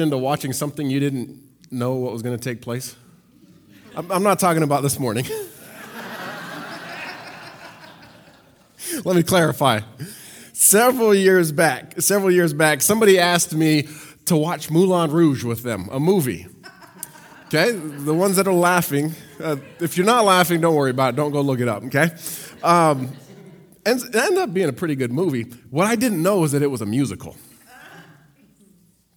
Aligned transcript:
into 0.00 0.18
watching 0.18 0.52
something 0.52 0.90
you 0.90 1.00
didn't 1.00 1.40
know 1.70 1.94
what 1.94 2.12
was 2.12 2.22
going 2.22 2.36
to 2.36 2.42
take 2.42 2.60
place? 2.60 2.96
I'm, 3.96 4.10
I'm 4.10 4.22
not 4.22 4.38
talking 4.38 4.62
about 4.62 4.82
this 4.82 4.98
morning. 4.98 5.26
Let 9.04 9.16
me 9.16 9.22
clarify. 9.22 9.80
Several 10.52 11.14
years 11.14 11.52
back, 11.52 12.00
several 12.00 12.30
years 12.30 12.52
back, 12.52 12.82
somebody 12.82 13.18
asked 13.18 13.54
me 13.54 13.88
to 14.26 14.36
watch 14.36 14.70
Moulin 14.70 15.10
Rouge 15.10 15.44
with 15.44 15.62
them, 15.62 15.88
a 15.90 15.98
movie. 15.98 16.46
Okay, 17.46 17.72
the 17.72 18.14
ones 18.14 18.36
that 18.36 18.46
are 18.46 18.52
laughing, 18.52 19.12
uh, 19.42 19.56
if 19.80 19.96
you're 19.96 20.06
not 20.06 20.24
laughing, 20.24 20.60
don't 20.60 20.74
worry 20.74 20.92
about 20.92 21.14
it. 21.14 21.16
Don't 21.16 21.32
go 21.32 21.40
look 21.40 21.58
it 21.58 21.66
up. 21.66 21.82
Okay, 21.84 22.10
um, 22.62 23.10
and 23.84 24.00
it 24.00 24.14
ended 24.14 24.38
up 24.38 24.54
being 24.54 24.68
a 24.68 24.72
pretty 24.72 24.94
good 24.94 25.10
movie. 25.10 25.44
What 25.70 25.86
I 25.86 25.96
didn't 25.96 26.22
know 26.22 26.40
was 26.40 26.52
that 26.52 26.62
it 26.62 26.68
was 26.68 26.80
a 26.80 26.86
musical. 26.86 27.36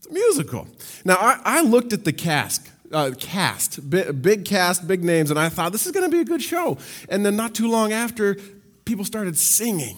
It's 0.04 0.07
a 0.07 0.13
musical. 0.13 0.67
Now 1.05 1.15
I, 1.15 1.39
I 1.43 1.61
looked 1.61 1.93
at 1.93 2.04
the 2.04 2.13
cast. 2.13 2.69
Uh, 2.91 3.09
cast, 3.18 3.89
big, 3.89 4.21
big 4.21 4.45
cast, 4.45 4.87
big 4.87 5.04
names, 5.04 5.32
and 5.32 5.39
I 5.39 5.50
thought 5.50 5.71
this 5.71 5.87
is 5.87 5.91
going 5.91 6.05
to 6.05 6.15
be 6.15 6.19
a 6.19 6.25
good 6.25 6.43
show. 6.43 6.78
And 7.09 7.25
then 7.25 7.36
not 7.36 7.55
too 7.55 7.68
long 7.68 7.91
after, 7.91 8.37
people 8.86 9.04
started 9.04 9.36
singing. 9.36 9.97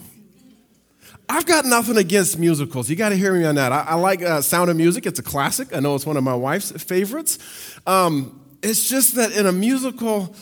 I've 1.28 1.44
got 1.44 1.66
nothing 1.66 1.98
against 1.98 2.38
musicals. 2.38 2.88
You 2.88 2.96
got 2.96 3.10
to 3.10 3.16
hear 3.16 3.34
me 3.34 3.44
on 3.44 3.56
that. 3.56 3.70
I, 3.70 3.80
I 3.80 3.94
like 3.96 4.22
uh, 4.22 4.40
Sound 4.40 4.70
of 4.70 4.78
Music. 4.78 5.04
It's 5.04 5.18
a 5.18 5.22
classic. 5.22 5.74
I 5.76 5.80
know 5.80 5.94
it's 5.94 6.06
one 6.06 6.16
of 6.16 6.24
my 6.24 6.34
wife's 6.34 6.70
favorites. 6.82 7.38
Um, 7.86 8.40
it's 8.62 8.88
just 8.88 9.16
that 9.16 9.32
in 9.32 9.44
a 9.44 9.52
musical, 9.52 10.34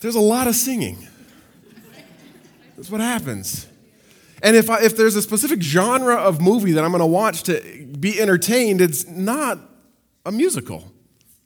there's 0.00 0.16
a 0.16 0.20
lot 0.20 0.48
of 0.48 0.54
singing. 0.54 1.08
That's 2.76 2.90
what 2.90 3.00
happens. 3.00 3.66
And 4.42 4.56
if, 4.56 4.68
I, 4.68 4.82
if 4.82 4.96
there's 4.96 5.14
a 5.14 5.22
specific 5.22 5.62
genre 5.62 6.16
of 6.16 6.40
movie 6.40 6.72
that 6.72 6.84
I'm 6.84 6.90
going 6.90 7.00
to 7.00 7.06
watch 7.06 7.44
to 7.44 7.86
be 7.98 8.20
entertained, 8.20 8.80
it's 8.80 9.06
not 9.06 9.58
a 10.26 10.32
musical. 10.32 10.92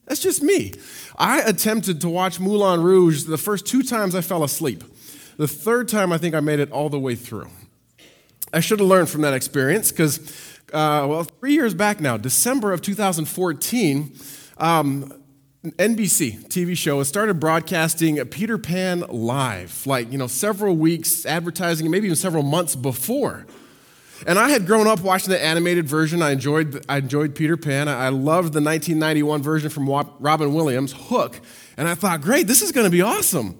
That's 0.06 0.20
just 0.20 0.42
me. 0.42 0.72
I 1.16 1.42
attempted 1.42 2.00
to 2.02 2.08
watch 2.08 2.40
Moulin 2.40 2.80
Rouge 2.82 3.24
the 3.24 3.36
first 3.36 3.66
two 3.66 3.82
times 3.82 4.14
I 4.14 4.22
fell 4.22 4.44
asleep. 4.44 4.82
The 5.36 5.48
third 5.48 5.88
time, 5.88 6.12
I 6.12 6.18
think 6.18 6.34
I 6.34 6.40
made 6.40 6.60
it 6.60 6.72
all 6.72 6.88
the 6.88 6.98
way 6.98 7.14
through. 7.14 7.48
I 8.52 8.60
should 8.60 8.78
have 8.80 8.88
learned 8.88 9.10
from 9.10 9.20
that 9.22 9.34
experience 9.34 9.90
because, 9.90 10.18
uh, 10.72 11.04
well, 11.06 11.24
three 11.24 11.52
years 11.52 11.74
back 11.74 12.00
now, 12.00 12.16
December 12.16 12.72
of 12.72 12.80
2014, 12.80 14.16
um, 14.56 15.12
NBC 15.72 16.48
TV 16.48 16.76
show 16.76 16.98
has 16.98 17.08
started 17.08 17.40
broadcasting 17.40 18.24
Peter 18.26 18.58
Pan 18.58 19.00
live, 19.08 19.86
like, 19.86 20.10
you 20.12 20.18
know, 20.18 20.26
several 20.26 20.76
weeks 20.76 21.24
advertising, 21.26 21.90
maybe 21.90 22.06
even 22.06 22.16
several 22.16 22.42
months 22.42 22.76
before. 22.76 23.46
And 24.26 24.38
I 24.38 24.48
had 24.48 24.66
grown 24.66 24.86
up 24.86 25.00
watching 25.00 25.30
the 25.30 25.42
animated 25.42 25.86
version. 25.86 26.22
I 26.22 26.30
enjoyed, 26.30 26.84
I 26.88 26.98
enjoyed 26.98 27.34
Peter 27.34 27.56
Pan. 27.56 27.88
I 27.88 28.08
loved 28.08 28.54
the 28.54 28.62
1991 28.62 29.42
version 29.42 29.68
from 29.68 29.88
Robin 30.18 30.54
Williams, 30.54 30.94
Hook. 30.96 31.40
And 31.76 31.86
I 31.86 31.94
thought, 31.94 32.22
great, 32.22 32.46
this 32.46 32.62
is 32.62 32.72
going 32.72 32.86
to 32.86 32.90
be 32.90 33.02
awesome. 33.02 33.58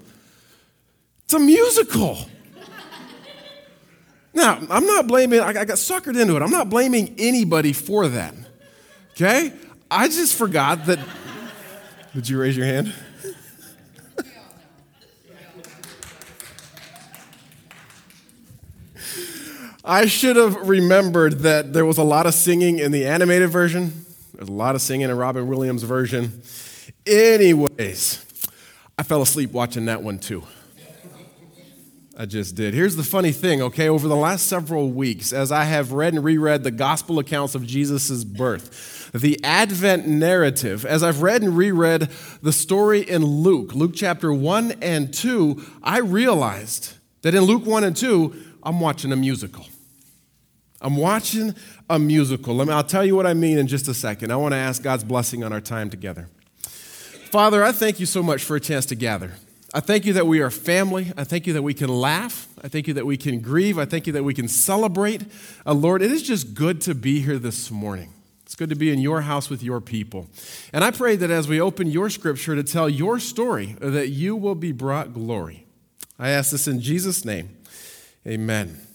It's 1.25 1.35
a 1.35 1.39
musical. 1.39 2.19
now, 4.33 4.59
I'm 4.71 4.87
not 4.87 5.07
blaming, 5.07 5.41
I 5.41 5.53
got 5.53 5.69
suckered 5.69 6.21
into 6.21 6.37
it. 6.37 6.43
I'm 6.43 6.51
not 6.51 6.71
blaming 6.71 7.15
anybody 7.19 7.73
for 7.73 8.09
that. 8.09 8.35
Okay? 9.13 9.53
I 9.91 10.09
just 10.09 10.35
forgot 10.35 10.87
that. 10.87 10.99
Did 12.17 12.31
you 12.31 12.41
raise 12.41 12.57
your 12.57 12.65
hand? 12.65 12.95
I 19.85 20.07
should 20.07 20.37
have 20.37 20.67
remembered 20.67 21.41
that 21.41 21.75
there 21.75 21.85
was 21.85 21.99
a 21.99 22.03
lot 22.03 22.25
of 22.25 22.33
singing 22.33 22.79
in 22.79 22.91
the 22.91 23.05
animated 23.05 23.51
version. 23.51 24.07
There's 24.33 24.49
a 24.49 24.53
lot 24.53 24.75
of 24.75 24.81
singing 24.81 25.11
in 25.11 25.17
Robin 25.19 25.47
Williams' 25.47 25.83
version. 25.83 26.41
Anyways, 27.05 28.25
I 28.99 29.03
fell 29.03 29.21
asleep 29.21 29.53
watching 29.53 29.85
that 29.85 30.03
one 30.03 30.19
too. 30.19 30.43
I 32.17 32.25
just 32.25 32.55
did. 32.55 32.73
Here's 32.73 32.97
the 32.97 33.05
funny 33.05 33.33
thing, 33.33 33.61
okay? 33.61 33.91
Over 33.91 34.09
the 34.09 34.17
last 34.17 34.47
several 34.47 34.91
weeks, 34.91 35.35
as 35.35 35.53
I 35.53 35.65
have 35.65 35.93
read 35.93 36.15
and 36.15 36.25
reread 36.25 36.65
the 36.65 36.71
gospel 36.71 37.19
accounts 37.19 37.55
of 37.55 37.67
Jesus' 37.67 38.25
birth, 38.25 38.96
the 39.21 39.43
Advent 39.45 40.07
narrative, 40.07 40.85
as 40.85 41.03
I've 41.03 41.23
read 41.23 41.43
and 41.43 41.57
reread 41.57 42.09
the 42.43 42.53
story 42.53 43.01
in 43.01 43.25
Luke, 43.25 43.75
Luke 43.75 43.93
chapter 43.95 44.33
1 44.33 44.73
and 44.83 45.13
2, 45.13 45.63
I 45.83 45.99
realized 45.99 46.95
that 47.23 47.35
in 47.35 47.43
Luke 47.43 47.67
1 47.67 47.85
and 47.85 47.97
2, 47.97 48.35
I'm 48.63 48.81
watching 48.81 49.13
a 49.13 49.17
musical. 49.17 49.67
I'm 50.81 50.97
watching 50.97 51.55
a 51.89 51.99
musical. 51.99 52.69
I'll 52.71 52.85
tell 52.85 53.05
you 53.05 53.17
what 53.17 53.27
I 53.27 53.35
mean 53.35 53.59
in 53.59 53.67
just 53.67 53.89
a 53.89 53.95
second. 53.95 54.33
I 54.33 54.37
want 54.37 54.53
to 54.53 54.59
ask 54.59 54.83
God's 54.83 55.05
blessing 55.05 55.43
on 55.45 55.53
our 55.53 55.61
time 55.61 55.89
together. 55.91 56.29
Father, 57.31 57.65
I 57.65 57.73
thank 57.73 58.01
you 58.01 58.07
so 58.07 58.23
much 58.23 58.45
for 58.45 58.57
a 58.57 58.61
chance 58.61 58.87
to 58.87 58.95
gather. 58.95 59.33
I 59.75 59.81
thank 59.81 60.07
you 60.07 60.13
that 60.15 60.27
we 60.27 60.41
are 60.41 60.51
family. 60.51 61.13
I 61.17 61.25
thank 61.25 61.47
you 61.47 61.53
that 61.55 61.63
we 61.63 61.75
can 61.75 61.89
laugh. 61.89 62.49
I 62.63 62.69
thank 62.69 62.89
you 62.89 62.95
that 62.95 63.07
we 63.07 63.17
can 63.17 63.41
grieve. 63.41 63.79
I 63.79 63.85
thank 63.85 64.07
you 64.07 64.13
that 64.15 64.25
we 64.25 64.33
can 64.33 64.49
celebrate. 64.49 65.23
Uh, 65.67 65.75
Lord, 65.75 66.03
it 66.03 66.11
is 66.11 66.23
just 66.23 66.55
good 66.55 66.81
to 66.83 66.95
be 66.95 67.21
here 67.21 67.39
this 67.39 67.71
morning. 67.71 68.13
It's 68.47 68.55
good 68.55 68.71
to 68.71 68.77
be 68.77 68.93
in 68.93 69.01
your 69.01 69.23
house 69.23 69.51
with 69.51 69.61
your 69.61 69.81
people. 69.81 70.29
And 70.73 70.85
I 70.85 70.93
pray 70.93 71.17
that 71.17 71.33
as 71.33 71.49
we 71.49 71.61
open 71.61 71.91
your 71.91 72.09
scripture 72.09 72.55
to 72.55 72.63
tell 72.63 72.89
your 72.89 73.19
story, 73.19 73.77
that 73.81 74.09
you 74.11 74.37
will 74.37 74.55
be 74.55 74.71
brought 74.71 75.13
glory. 75.13 75.67
I 76.17 76.31
ask 76.31 76.53
this 76.53 76.69
in 76.69 76.81
Jesus' 76.81 77.25
name. 77.25 77.51
Amen. 78.25 78.86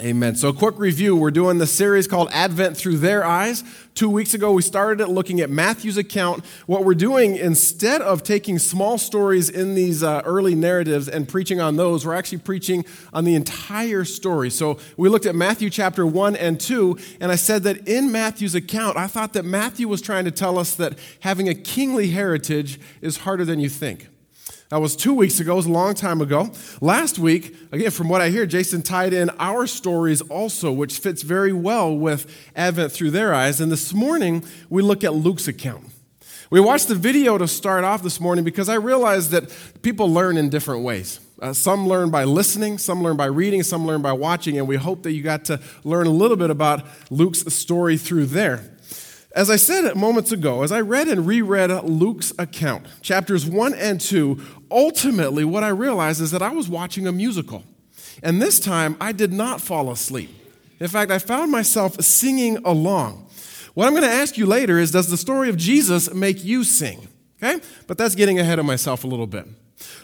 Amen. 0.00 0.34
So, 0.34 0.48
a 0.48 0.54
quick 0.54 0.78
review. 0.78 1.14
We're 1.14 1.30
doing 1.30 1.58
the 1.58 1.66
series 1.66 2.06
called 2.06 2.30
Advent 2.32 2.74
Through 2.74 2.98
Their 2.98 3.22
Eyes. 3.22 3.62
Two 3.94 4.08
weeks 4.08 4.32
ago, 4.32 4.50
we 4.52 4.62
started 4.62 5.02
it 5.02 5.10
looking 5.10 5.42
at 5.42 5.50
Matthew's 5.50 5.98
account. 5.98 6.42
What 6.66 6.86
we're 6.86 6.94
doing, 6.94 7.36
instead 7.36 8.00
of 8.00 8.22
taking 8.22 8.58
small 8.58 8.96
stories 8.96 9.50
in 9.50 9.74
these 9.74 10.02
uh, 10.02 10.22
early 10.24 10.54
narratives 10.54 11.06
and 11.06 11.28
preaching 11.28 11.60
on 11.60 11.76
those, 11.76 12.06
we're 12.06 12.14
actually 12.14 12.38
preaching 12.38 12.86
on 13.12 13.24
the 13.24 13.34
entire 13.34 14.06
story. 14.06 14.48
So, 14.48 14.78
we 14.96 15.10
looked 15.10 15.26
at 15.26 15.34
Matthew 15.34 15.68
chapter 15.68 16.06
1 16.06 16.34
and 16.34 16.58
2, 16.58 16.96
and 17.20 17.30
I 17.30 17.36
said 17.36 17.64
that 17.64 17.86
in 17.86 18.10
Matthew's 18.10 18.54
account, 18.54 18.96
I 18.96 19.06
thought 19.06 19.34
that 19.34 19.44
Matthew 19.44 19.86
was 19.86 20.00
trying 20.00 20.24
to 20.24 20.30
tell 20.30 20.58
us 20.58 20.74
that 20.76 20.98
having 21.20 21.46
a 21.46 21.54
kingly 21.54 22.08
heritage 22.08 22.80
is 23.02 23.18
harder 23.18 23.44
than 23.44 23.60
you 23.60 23.68
think. 23.68 24.08
That 24.70 24.80
was 24.80 24.94
two 24.94 25.14
weeks 25.14 25.40
ago, 25.40 25.54
it 25.54 25.56
was 25.56 25.66
a 25.66 25.72
long 25.72 25.94
time 25.94 26.20
ago. 26.20 26.52
Last 26.80 27.18
week, 27.18 27.56
again, 27.72 27.90
from 27.90 28.08
what 28.08 28.20
I 28.20 28.28
hear, 28.30 28.46
Jason 28.46 28.82
tied 28.82 29.12
in 29.12 29.28
our 29.30 29.66
stories 29.66 30.20
also, 30.20 30.70
which 30.70 31.00
fits 31.00 31.22
very 31.22 31.52
well 31.52 31.92
with 31.92 32.32
Advent 32.54 32.92
through 32.92 33.10
their 33.10 33.34
eyes. 33.34 33.60
And 33.60 33.72
this 33.72 33.92
morning, 33.92 34.44
we 34.68 34.82
look 34.82 35.02
at 35.02 35.12
Luke's 35.12 35.48
account. 35.48 35.86
We 36.50 36.60
watched 36.60 36.86
the 36.86 36.94
video 36.94 37.36
to 37.36 37.48
start 37.48 37.82
off 37.82 38.04
this 38.04 38.20
morning 38.20 38.44
because 38.44 38.68
I 38.68 38.76
realized 38.76 39.32
that 39.32 39.52
people 39.82 40.08
learn 40.08 40.36
in 40.36 40.50
different 40.50 40.84
ways. 40.84 41.18
Uh, 41.42 41.52
some 41.52 41.88
learn 41.88 42.10
by 42.10 42.22
listening, 42.22 42.78
some 42.78 43.02
learn 43.02 43.16
by 43.16 43.26
reading, 43.26 43.64
some 43.64 43.86
learn 43.86 44.02
by 44.02 44.12
watching, 44.12 44.56
and 44.56 44.68
we 44.68 44.76
hope 44.76 45.02
that 45.02 45.12
you 45.12 45.22
got 45.22 45.44
to 45.46 45.58
learn 45.82 46.06
a 46.06 46.10
little 46.10 46.36
bit 46.36 46.50
about 46.50 46.86
Luke's 47.10 47.40
story 47.52 47.96
through 47.96 48.26
there. 48.26 48.62
As 49.32 49.48
I 49.48 49.56
said 49.56 49.94
moments 49.96 50.32
ago, 50.32 50.62
as 50.62 50.72
I 50.72 50.80
read 50.80 51.06
and 51.06 51.24
reread 51.24 51.70
Luke's 51.84 52.32
account, 52.36 52.86
chapters 53.00 53.46
1 53.46 53.74
and 53.74 54.00
2, 54.00 54.40
ultimately 54.70 55.44
what 55.44 55.62
I 55.62 55.68
realized 55.68 56.20
is 56.20 56.32
that 56.32 56.42
I 56.42 56.50
was 56.50 56.68
watching 56.68 57.06
a 57.06 57.12
musical. 57.12 57.62
And 58.22 58.42
this 58.42 58.58
time 58.58 58.96
I 59.00 59.12
did 59.12 59.32
not 59.32 59.60
fall 59.60 59.90
asleep. 59.92 60.30
In 60.80 60.88
fact, 60.88 61.12
I 61.12 61.18
found 61.18 61.52
myself 61.52 62.00
singing 62.00 62.58
along. 62.64 63.28
What 63.74 63.86
I'm 63.86 63.92
going 63.92 64.02
to 64.02 64.10
ask 64.10 64.36
you 64.36 64.46
later 64.46 64.78
is 64.78 64.90
Does 64.90 65.08
the 65.08 65.16
story 65.16 65.48
of 65.48 65.56
Jesus 65.56 66.12
make 66.12 66.44
you 66.44 66.64
sing? 66.64 67.06
Okay? 67.40 67.60
But 67.86 67.98
that's 67.98 68.16
getting 68.16 68.40
ahead 68.40 68.58
of 68.58 68.64
myself 68.64 69.04
a 69.04 69.06
little 69.06 69.28
bit. 69.28 69.46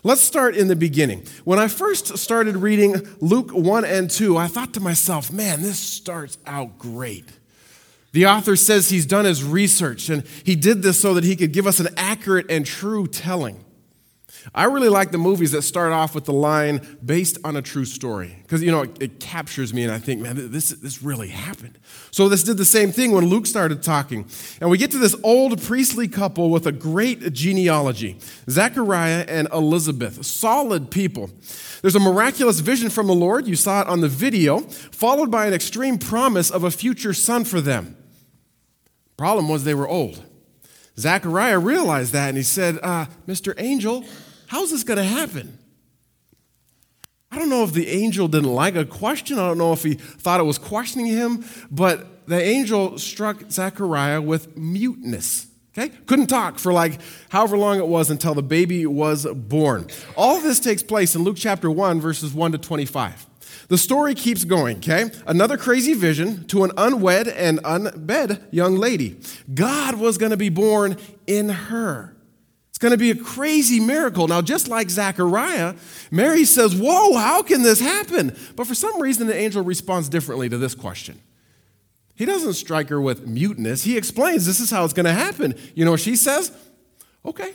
Let's 0.04 0.20
start 0.20 0.56
in 0.56 0.68
the 0.68 0.76
beginning. 0.76 1.24
When 1.44 1.58
I 1.58 1.66
first 1.66 2.16
started 2.16 2.56
reading 2.56 2.94
Luke 3.20 3.50
1 3.50 3.84
and 3.84 4.08
2, 4.08 4.36
I 4.36 4.46
thought 4.46 4.72
to 4.74 4.80
myself, 4.80 5.32
man, 5.32 5.62
this 5.62 5.78
starts 5.78 6.38
out 6.46 6.78
great. 6.78 7.24
The 8.12 8.26
author 8.26 8.56
says 8.56 8.88
he's 8.88 9.04
done 9.06 9.26
his 9.26 9.44
research 9.44 10.08
and 10.08 10.24
he 10.44 10.56
did 10.56 10.82
this 10.82 10.98
so 10.98 11.14
that 11.14 11.24
he 11.24 11.36
could 11.36 11.52
give 11.52 11.66
us 11.66 11.80
an 11.80 11.88
accurate 11.96 12.46
and 12.50 12.64
true 12.64 13.06
telling. 13.06 13.62
I 14.54 14.64
really 14.64 14.88
like 14.88 15.10
the 15.10 15.18
movies 15.18 15.52
that 15.52 15.62
start 15.62 15.92
off 15.92 16.14
with 16.14 16.24
the 16.24 16.32
line 16.32 16.98
based 17.04 17.38
on 17.44 17.56
a 17.56 17.62
true 17.62 17.84
story 17.84 18.36
because 18.42 18.62
you 18.62 18.70
know 18.70 18.82
it, 18.82 19.02
it, 19.02 19.20
captures 19.20 19.74
me 19.74 19.82
and 19.82 19.92
I 19.92 19.98
think 19.98 20.20
man 20.20 20.50
this 20.52 20.70
this 20.70 21.02
really 21.02 21.28
happened. 21.28 21.78
So 22.10 22.28
this 22.28 22.42
did 22.42 22.56
the 22.56 22.64
same 22.64 22.92
thing 22.92 23.12
when 23.12 23.26
Luke 23.26 23.46
started 23.46 23.82
talking. 23.82 24.28
And 24.60 24.70
we 24.70 24.78
get 24.78 24.90
to 24.92 24.98
this 24.98 25.16
old 25.22 25.60
priestly 25.62 26.08
couple 26.08 26.50
with 26.50 26.66
a 26.66 26.72
great 26.72 27.32
genealogy. 27.32 28.18
Zechariah 28.48 29.24
and 29.28 29.48
Elizabeth, 29.52 30.24
solid 30.24 30.90
people. 30.90 31.30
There's 31.82 31.96
a 31.96 32.00
miraculous 32.00 32.60
vision 32.60 32.88
from 32.88 33.06
the 33.06 33.14
Lord, 33.14 33.46
you 33.46 33.56
saw 33.56 33.82
it 33.82 33.88
on 33.88 34.00
the 34.00 34.08
video, 34.08 34.60
followed 34.60 35.30
by 35.30 35.46
an 35.46 35.54
extreme 35.54 35.98
promise 35.98 36.50
of 36.50 36.64
a 36.64 36.70
future 36.70 37.12
son 37.12 37.44
for 37.44 37.60
them. 37.60 37.96
Problem 39.16 39.48
was, 39.48 39.64
they 39.64 39.74
were 39.74 39.88
old. 39.88 40.22
Zechariah 40.98 41.58
realized 41.58 42.12
that 42.12 42.28
and 42.28 42.36
he 42.36 42.42
said, 42.42 42.78
uh, 42.82 43.06
Mr. 43.26 43.54
Angel, 43.58 44.04
how's 44.46 44.70
this 44.70 44.84
going 44.84 44.98
to 44.98 45.04
happen? 45.04 45.58
I 47.30 47.38
don't 47.38 47.50
know 47.50 47.64
if 47.64 47.72
the 47.72 47.88
angel 47.88 48.28
didn't 48.28 48.52
like 48.52 48.76
a 48.76 48.84
question. 48.84 49.38
I 49.38 49.46
don't 49.46 49.58
know 49.58 49.72
if 49.72 49.82
he 49.82 49.94
thought 49.94 50.40
it 50.40 50.44
was 50.44 50.58
questioning 50.58 51.06
him, 51.06 51.44
but 51.70 52.26
the 52.26 52.40
angel 52.40 52.98
struck 52.98 53.50
Zechariah 53.50 54.22
with 54.22 54.56
muteness. 54.56 55.46
Okay? 55.76 55.94
Couldn't 56.06 56.28
talk 56.28 56.58
for 56.58 56.72
like 56.72 56.98
however 57.28 57.58
long 57.58 57.78
it 57.78 57.86
was 57.86 58.10
until 58.10 58.34
the 58.34 58.42
baby 58.42 58.86
was 58.86 59.26
born. 59.26 59.88
All 60.16 60.40
this 60.40 60.60
takes 60.60 60.82
place 60.82 61.14
in 61.14 61.22
Luke 61.22 61.36
chapter 61.36 61.70
1, 61.70 62.00
verses 62.00 62.32
1 62.32 62.52
to 62.52 62.58
25. 62.58 63.26
The 63.68 63.76
story 63.76 64.14
keeps 64.14 64.44
going, 64.44 64.78
okay? 64.78 65.10
Another 65.26 65.56
crazy 65.56 65.92
vision 65.92 66.46
to 66.46 66.64
an 66.64 66.70
unwed 66.76 67.28
and 67.28 67.60
unbed 67.64 68.46
young 68.50 68.76
lady. 68.76 69.20
God 69.52 69.96
was 69.96 70.18
going 70.18 70.30
to 70.30 70.36
be 70.36 70.48
born 70.48 70.96
in 71.26 71.48
her. 71.48 72.15
It's 72.76 72.82
going 72.82 72.92
to 72.92 72.98
be 72.98 73.10
a 73.10 73.14
crazy 73.14 73.80
miracle. 73.80 74.28
Now, 74.28 74.42
just 74.42 74.68
like 74.68 74.90
Zechariah, 74.90 75.76
Mary 76.10 76.44
says, 76.44 76.76
Whoa, 76.76 77.16
how 77.16 77.42
can 77.42 77.62
this 77.62 77.80
happen? 77.80 78.36
But 78.54 78.66
for 78.66 78.74
some 78.74 79.00
reason, 79.00 79.28
the 79.28 79.34
angel 79.34 79.64
responds 79.64 80.10
differently 80.10 80.50
to 80.50 80.58
this 80.58 80.74
question. 80.74 81.18
He 82.16 82.26
doesn't 82.26 82.52
strike 82.52 82.90
her 82.90 83.00
with 83.00 83.26
muteness. 83.26 83.84
He 83.84 83.96
explains 83.96 84.44
this 84.44 84.60
is 84.60 84.70
how 84.70 84.84
it's 84.84 84.92
going 84.92 85.06
to 85.06 85.14
happen. 85.14 85.54
You 85.74 85.86
know 85.86 85.96
she 85.96 86.16
says? 86.16 86.52
Okay. 87.24 87.54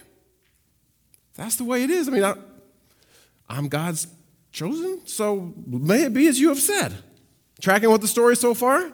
That's 1.36 1.56
the 1.56 1.66
way 1.66 1.84
it 1.84 1.92
is. 1.92 2.08
I 2.08 2.12
mean, 2.12 2.24
I, 2.24 2.34
I'm 3.48 3.68
God's 3.68 4.08
chosen, 4.52 5.06
so 5.06 5.54
may 5.68 6.02
it 6.02 6.16
be 6.16 6.30
as 6.30 6.40
you 6.40 6.50
have 6.50 6.58
said. 6.58 6.96
Tracking 7.62 7.92
with 7.92 8.02
the 8.02 8.08
story 8.08 8.36
so 8.36 8.56
far? 8.56 8.92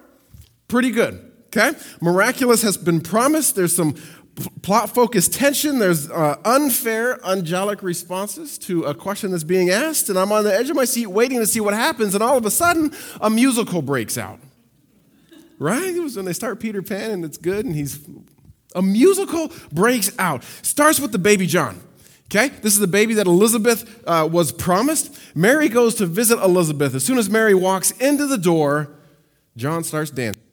Pretty 0.67 0.91
good. 0.91 1.27
Okay? 1.47 1.71
Miraculous 2.01 2.61
has 2.61 2.77
been 2.77 3.01
promised. 3.01 3.55
There's 3.55 3.75
some 3.75 3.95
plot 4.61 4.93
focused 4.93 5.33
tension. 5.33 5.79
There's 5.79 6.09
uh, 6.09 6.37
unfair, 6.45 7.25
angelic 7.25 7.81
responses 7.81 8.57
to 8.59 8.83
a 8.83 8.93
question 8.93 9.31
that's 9.31 9.43
being 9.43 9.69
asked. 9.69 10.09
And 10.09 10.17
I'm 10.17 10.31
on 10.31 10.43
the 10.43 10.53
edge 10.53 10.69
of 10.69 10.75
my 10.75 10.85
seat 10.85 11.07
waiting 11.07 11.39
to 11.39 11.45
see 11.45 11.59
what 11.59 11.73
happens. 11.73 12.13
And 12.13 12.23
all 12.23 12.37
of 12.37 12.45
a 12.45 12.51
sudden, 12.51 12.91
a 13.21 13.29
musical 13.29 13.81
breaks 13.81 14.17
out. 14.17 14.39
Right? 15.59 15.95
It 15.95 16.01
was 16.01 16.15
when 16.15 16.25
they 16.25 16.33
start 16.33 16.59
Peter 16.59 16.81
Pan 16.81 17.11
and 17.11 17.25
it's 17.25 17.37
good 17.37 17.65
and 17.65 17.75
he's. 17.75 17.99
A 18.75 18.81
musical 18.81 19.51
breaks 19.71 20.11
out. 20.19 20.43
Starts 20.61 20.99
with 20.99 21.11
the 21.11 21.17
baby 21.17 21.47
John. 21.47 21.81
Okay? 22.25 22.49
This 22.49 22.73
is 22.73 22.79
the 22.79 22.85
baby 22.85 23.15
that 23.15 23.25
Elizabeth 23.25 24.03
uh, 24.05 24.27
was 24.31 24.51
promised. 24.51 25.17
Mary 25.33 25.69
goes 25.69 25.95
to 25.95 26.05
visit 26.05 26.37
Elizabeth. 26.39 26.93
As 26.93 27.03
soon 27.03 27.17
as 27.17 27.29
Mary 27.29 27.55
walks 27.55 27.91
into 27.91 28.27
the 28.27 28.37
door, 28.37 28.91
John 29.55 29.83
starts 29.83 30.11
dancing. 30.11 30.43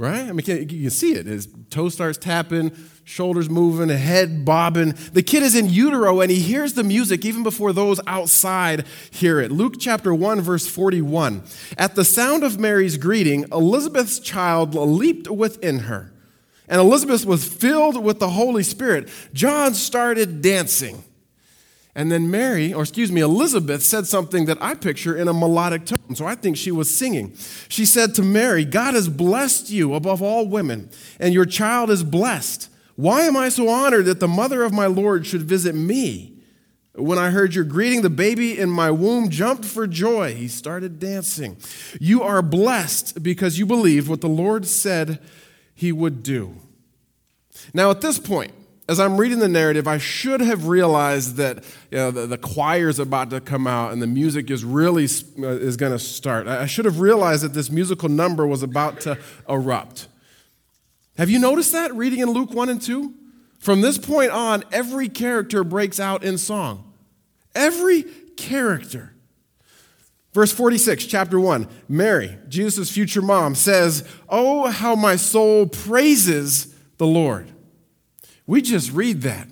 Right? 0.00 0.30
I 0.30 0.32
mean, 0.32 0.46
you 0.46 0.64
can 0.64 0.90
see 0.90 1.12
it. 1.12 1.26
His 1.26 1.46
toe 1.68 1.90
starts 1.90 2.16
tapping, 2.16 2.72
shoulders 3.04 3.50
moving, 3.50 3.90
head 3.90 4.46
bobbing. 4.46 4.94
The 5.12 5.22
kid 5.22 5.42
is 5.42 5.54
in 5.54 5.68
utero 5.68 6.22
and 6.22 6.30
he 6.30 6.40
hears 6.40 6.72
the 6.72 6.82
music 6.82 7.26
even 7.26 7.42
before 7.42 7.74
those 7.74 8.00
outside 8.06 8.86
hear 9.10 9.40
it. 9.40 9.52
Luke 9.52 9.74
chapter 9.78 10.14
1, 10.14 10.40
verse 10.40 10.66
41. 10.66 11.42
At 11.76 11.96
the 11.96 12.04
sound 12.06 12.44
of 12.44 12.58
Mary's 12.58 12.96
greeting, 12.96 13.44
Elizabeth's 13.52 14.20
child 14.20 14.74
leaped 14.74 15.28
within 15.28 15.80
her 15.80 16.10
and 16.66 16.80
Elizabeth 16.80 17.26
was 17.26 17.44
filled 17.44 18.02
with 18.02 18.20
the 18.20 18.30
Holy 18.30 18.62
Spirit, 18.62 19.10
John 19.34 19.74
started 19.74 20.40
dancing. 20.40 21.04
And 22.00 22.10
then 22.10 22.30
Mary, 22.30 22.72
or 22.72 22.80
excuse 22.80 23.12
me, 23.12 23.20
Elizabeth 23.20 23.82
said 23.82 24.06
something 24.06 24.46
that 24.46 24.56
I 24.62 24.72
picture 24.72 25.14
in 25.14 25.28
a 25.28 25.34
melodic 25.34 25.84
tone. 25.84 26.14
So 26.14 26.24
I 26.24 26.34
think 26.34 26.56
she 26.56 26.70
was 26.70 26.88
singing. 26.88 27.34
She 27.68 27.84
said 27.84 28.14
to 28.14 28.22
Mary, 28.22 28.64
God 28.64 28.94
has 28.94 29.06
blessed 29.06 29.68
you 29.68 29.92
above 29.92 30.22
all 30.22 30.48
women, 30.48 30.88
and 31.18 31.34
your 31.34 31.44
child 31.44 31.90
is 31.90 32.02
blessed. 32.02 32.70
Why 32.96 33.24
am 33.24 33.36
I 33.36 33.50
so 33.50 33.68
honored 33.68 34.06
that 34.06 34.18
the 34.18 34.28
mother 34.28 34.62
of 34.62 34.72
my 34.72 34.86
Lord 34.86 35.26
should 35.26 35.42
visit 35.42 35.74
me? 35.74 36.38
When 36.94 37.18
I 37.18 37.28
heard 37.28 37.54
your 37.54 37.64
greeting, 37.64 38.00
the 38.00 38.08
baby 38.08 38.58
in 38.58 38.70
my 38.70 38.90
womb 38.90 39.28
jumped 39.28 39.66
for 39.66 39.86
joy. 39.86 40.32
He 40.34 40.48
started 40.48 41.00
dancing. 41.00 41.58
You 42.00 42.22
are 42.22 42.40
blessed 42.40 43.22
because 43.22 43.58
you 43.58 43.66
believed 43.66 44.08
what 44.08 44.22
the 44.22 44.26
Lord 44.26 44.66
said 44.66 45.20
he 45.74 45.92
would 45.92 46.22
do. 46.22 46.54
Now, 47.74 47.90
at 47.90 48.00
this 48.00 48.18
point, 48.18 48.52
as 48.90 48.98
I'm 48.98 49.16
reading 49.16 49.38
the 49.38 49.48
narrative, 49.48 49.86
I 49.86 49.98
should 49.98 50.40
have 50.40 50.66
realized 50.66 51.36
that 51.36 51.62
you 51.92 51.98
know, 51.98 52.10
the, 52.10 52.26
the 52.26 52.36
choir 52.36 52.88
is 52.88 52.98
about 52.98 53.30
to 53.30 53.40
come 53.40 53.68
out 53.68 53.92
and 53.92 54.02
the 54.02 54.06
music 54.08 54.50
is 54.50 54.64
really 54.64 55.04
uh, 55.04 55.46
is 55.46 55.76
going 55.76 55.92
to 55.92 55.98
start. 55.98 56.48
I 56.48 56.66
should 56.66 56.86
have 56.86 56.98
realized 56.98 57.44
that 57.44 57.54
this 57.54 57.70
musical 57.70 58.08
number 58.08 58.48
was 58.48 58.64
about 58.64 58.98
to 59.02 59.16
erupt. 59.48 60.08
Have 61.16 61.30
you 61.30 61.38
noticed 61.38 61.70
that 61.70 61.94
reading 61.94 62.18
in 62.18 62.30
Luke 62.30 62.50
1 62.52 62.68
and 62.68 62.82
2? 62.82 63.14
From 63.60 63.80
this 63.80 63.96
point 63.96 64.32
on, 64.32 64.64
every 64.72 65.08
character 65.08 65.62
breaks 65.62 66.00
out 66.00 66.24
in 66.24 66.36
song. 66.36 66.92
Every 67.54 68.02
character. 68.36 69.14
Verse 70.32 70.50
46, 70.50 71.06
chapter 71.06 71.38
1, 71.38 71.68
Mary, 71.88 72.38
Jesus' 72.48 72.90
future 72.90 73.22
mom, 73.22 73.54
says, 73.54 74.04
Oh, 74.28 74.68
how 74.68 74.96
my 74.96 75.14
soul 75.14 75.68
praises 75.68 76.74
the 76.98 77.06
Lord. 77.06 77.52
We 78.50 78.62
just 78.62 78.90
read 78.92 79.22
that. 79.22 79.46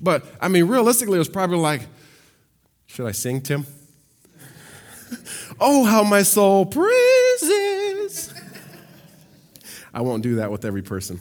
But, 0.00 0.24
I 0.40 0.48
mean, 0.48 0.64
realistically, 0.64 1.14
it 1.14 1.20
was 1.20 1.28
probably 1.28 1.58
like, 1.58 1.82
should 2.86 3.06
I 3.06 3.12
sing, 3.12 3.42
Tim? 3.42 3.64
oh, 5.60 5.84
how 5.84 6.02
my 6.02 6.22
soul 6.24 6.66
praises. 6.66 8.34
I 9.94 10.00
won't 10.00 10.24
do 10.24 10.34
that 10.34 10.50
with 10.50 10.64
every 10.64 10.82
person. 10.82 11.20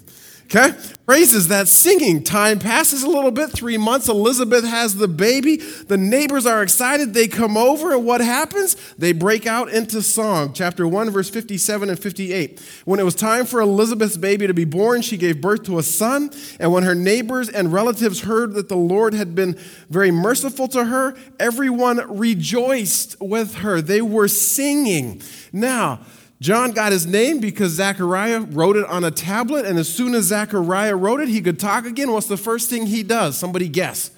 Okay? 0.52 0.76
Praises 1.06 1.48
that 1.50 1.68
singing. 1.68 2.24
Time 2.24 2.58
passes 2.58 3.04
a 3.04 3.08
little 3.08 3.30
bit. 3.30 3.52
Three 3.52 3.78
months. 3.78 4.10
Elizabeth 4.10 4.66
has 4.66 4.96
the 4.96 5.08
baby. 5.08 5.58
The 5.58 5.98
neighbors 5.98 6.48
are 6.48 6.64
excited. 6.64 7.14
They 7.14 7.28
come 7.28 7.56
over, 7.56 7.94
and 7.94 8.04
what 8.04 8.20
happens? 8.22 8.76
They 8.98 9.12
break 9.12 9.46
out 9.46 9.70
into 9.70 10.02
song. 10.02 10.54
Chapter 10.54 10.88
1, 10.88 11.12
verse 11.12 11.30
57 11.30 11.90
and 11.90 12.00
58. 12.00 12.60
When 12.86 13.00
it 13.00 13.04
was 13.04 13.14
time 13.14 13.46
for 13.46 13.62
Elizabeth's 13.62 14.18
baby 14.18 14.48
to 14.48 14.54
be 14.56 14.66
born, 14.66 15.04
she 15.04 15.18
gave 15.18 15.40
birth 15.40 15.64
to 15.64 15.78
a 15.78 15.84
son. 15.84 16.32
And 16.60 16.74
when 16.74 16.82
her 16.82 16.96
neighbors 16.96 17.50
and 17.50 17.72
relatives 17.72 18.22
heard 18.22 18.54
that 18.54 18.70
the 18.70 18.78
Lord 18.78 19.14
had 19.14 19.36
been 19.36 19.56
very 19.90 20.10
merciful 20.10 20.68
to 20.70 20.86
her, 20.86 21.16
everyone 21.40 22.18
rejoiced 22.18 23.22
with 23.22 23.56
her. 23.56 23.82
They 23.82 24.02
were 24.02 24.28
singing. 24.28 25.22
Now, 25.54 26.00
John 26.42 26.72
got 26.72 26.94
his 26.94 27.06
name 27.06 27.40
because 27.40 27.74
Zechariah 27.74 28.40
wrote 28.40 28.78
it 28.78 28.86
on 28.86 29.04
a 29.04 29.12
tablet, 29.12 29.66
and 29.66 29.78
as 29.78 29.94
soon 29.94 30.16
as 30.16 30.26
Zechariah 30.26 30.96
wrote 30.96 31.20
it, 31.20 31.28
he 31.28 31.42
could 31.42 31.60
talk 31.60 31.86
again. 31.86 32.12
What's 32.12 32.28
the 32.28 32.38
first 32.38 32.70
thing 32.70 32.86
he 32.86 33.04
does? 33.04 33.38
Somebody 33.38 33.68
guess. 33.68 34.12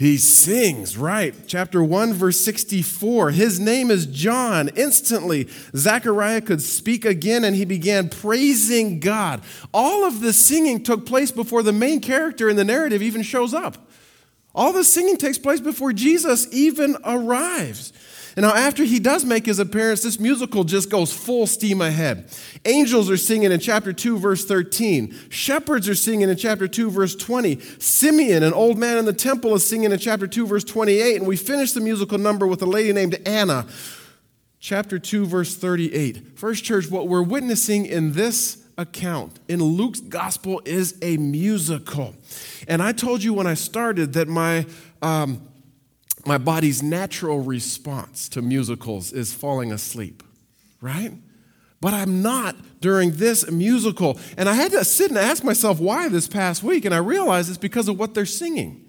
He 0.00 0.16
sings, 0.16 0.96
right? 0.96 1.34
Chapter 1.46 1.84
1, 1.84 2.14
verse 2.14 2.40
64. 2.40 3.32
His 3.32 3.60
name 3.60 3.90
is 3.90 4.06
John. 4.06 4.70
Instantly, 4.74 5.46
Zechariah 5.76 6.40
could 6.40 6.62
speak 6.62 7.04
again 7.04 7.44
and 7.44 7.54
he 7.54 7.66
began 7.66 8.08
praising 8.08 8.98
God. 8.98 9.42
All 9.74 10.06
of 10.06 10.20
the 10.20 10.32
singing 10.32 10.82
took 10.82 11.04
place 11.04 11.30
before 11.30 11.62
the 11.62 11.74
main 11.74 12.00
character 12.00 12.48
in 12.48 12.56
the 12.56 12.64
narrative 12.64 13.02
even 13.02 13.20
shows 13.20 13.52
up. 13.52 13.90
All 14.54 14.72
the 14.72 14.84
singing 14.84 15.18
takes 15.18 15.36
place 15.36 15.60
before 15.60 15.92
Jesus 15.92 16.48
even 16.50 16.96
arrives. 17.04 17.92
And 18.36 18.44
now, 18.44 18.54
after 18.54 18.84
he 18.84 19.00
does 19.00 19.24
make 19.24 19.46
his 19.46 19.58
appearance, 19.58 20.02
this 20.02 20.20
musical 20.20 20.62
just 20.62 20.88
goes 20.88 21.12
full 21.12 21.46
steam 21.46 21.80
ahead. 21.80 22.30
Angels 22.64 23.10
are 23.10 23.16
singing 23.16 23.50
in 23.50 23.58
chapter 23.58 23.92
2, 23.92 24.18
verse 24.18 24.44
13. 24.44 25.14
Shepherds 25.28 25.88
are 25.88 25.94
singing 25.94 26.28
in 26.28 26.36
chapter 26.36 26.68
2, 26.68 26.90
verse 26.90 27.16
20. 27.16 27.60
Simeon, 27.78 28.42
an 28.42 28.52
old 28.52 28.78
man 28.78 28.98
in 28.98 29.04
the 29.04 29.12
temple, 29.12 29.54
is 29.54 29.66
singing 29.66 29.90
in 29.90 29.98
chapter 29.98 30.26
2, 30.26 30.46
verse 30.46 30.64
28. 30.64 31.16
And 31.16 31.26
we 31.26 31.36
finish 31.36 31.72
the 31.72 31.80
musical 31.80 32.18
number 32.18 32.46
with 32.46 32.62
a 32.62 32.66
lady 32.66 32.92
named 32.92 33.18
Anna, 33.26 33.66
chapter 34.60 34.98
2, 34.98 35.26
verse 35.26 35.56
38. 35.56 36.38
First 36.38 36.62
Church, 36.62 36.88
what 36.88 37.08
we're 37.08 37.22
witnessing 37.22 37.84
in 37.84 38.12
this 38.12 38.64
account 38.78 39.40
in 39.48 39.62
Luke's 39.62 40.00
gospel 40.00 40.62
is 40.64 40.96
a 41.02 41.16
musical. 41.16 42.14
And 42.68 42.80
I 42.80 42.92
told 42.92 43.24
you 43.24 43.34
when 43.34 43.48
I 43.48 43.54
started 43.54 44.12
that 44.12 44.28
my. 44.28 44.66
Um, 45.02 45.46
my 46.26 46.38
body's 46.38 46.82
natural 46.82 47.40
response 47.40 48.28
to 48.30 48.42
musicals 48.42 49.12
is 49.12 49.32
falling 49.32 49.72
asleep, 49.72 50.22
right? 50.80 51.12
But 51.80 51.94
I'm 51.94 52.20
not 52.20 52.56
during 52.80 53.12
this 53.12 53.50
musical. 53.50 54.18
And 54.36 54.48
I 54.48 54.54
had 54.54 54.72
to 54.72 54.84
sit 54.84 55.10
and 55.10 55.18
ask 55.18 55.42
myself 55.42 55.80
why 55.80 56.08
this 56.08 56.28
past 56.28 56.62
week, 56.62 56.84
and 56.84 56.94
I 56.94 56.98
realized 56.98 57.48
it's 57.48 57.58
because 57.58 57.88
of 57.88 57.98
what 57.98 58.14
they're 58.14 58.26
singing. 58.26 58.86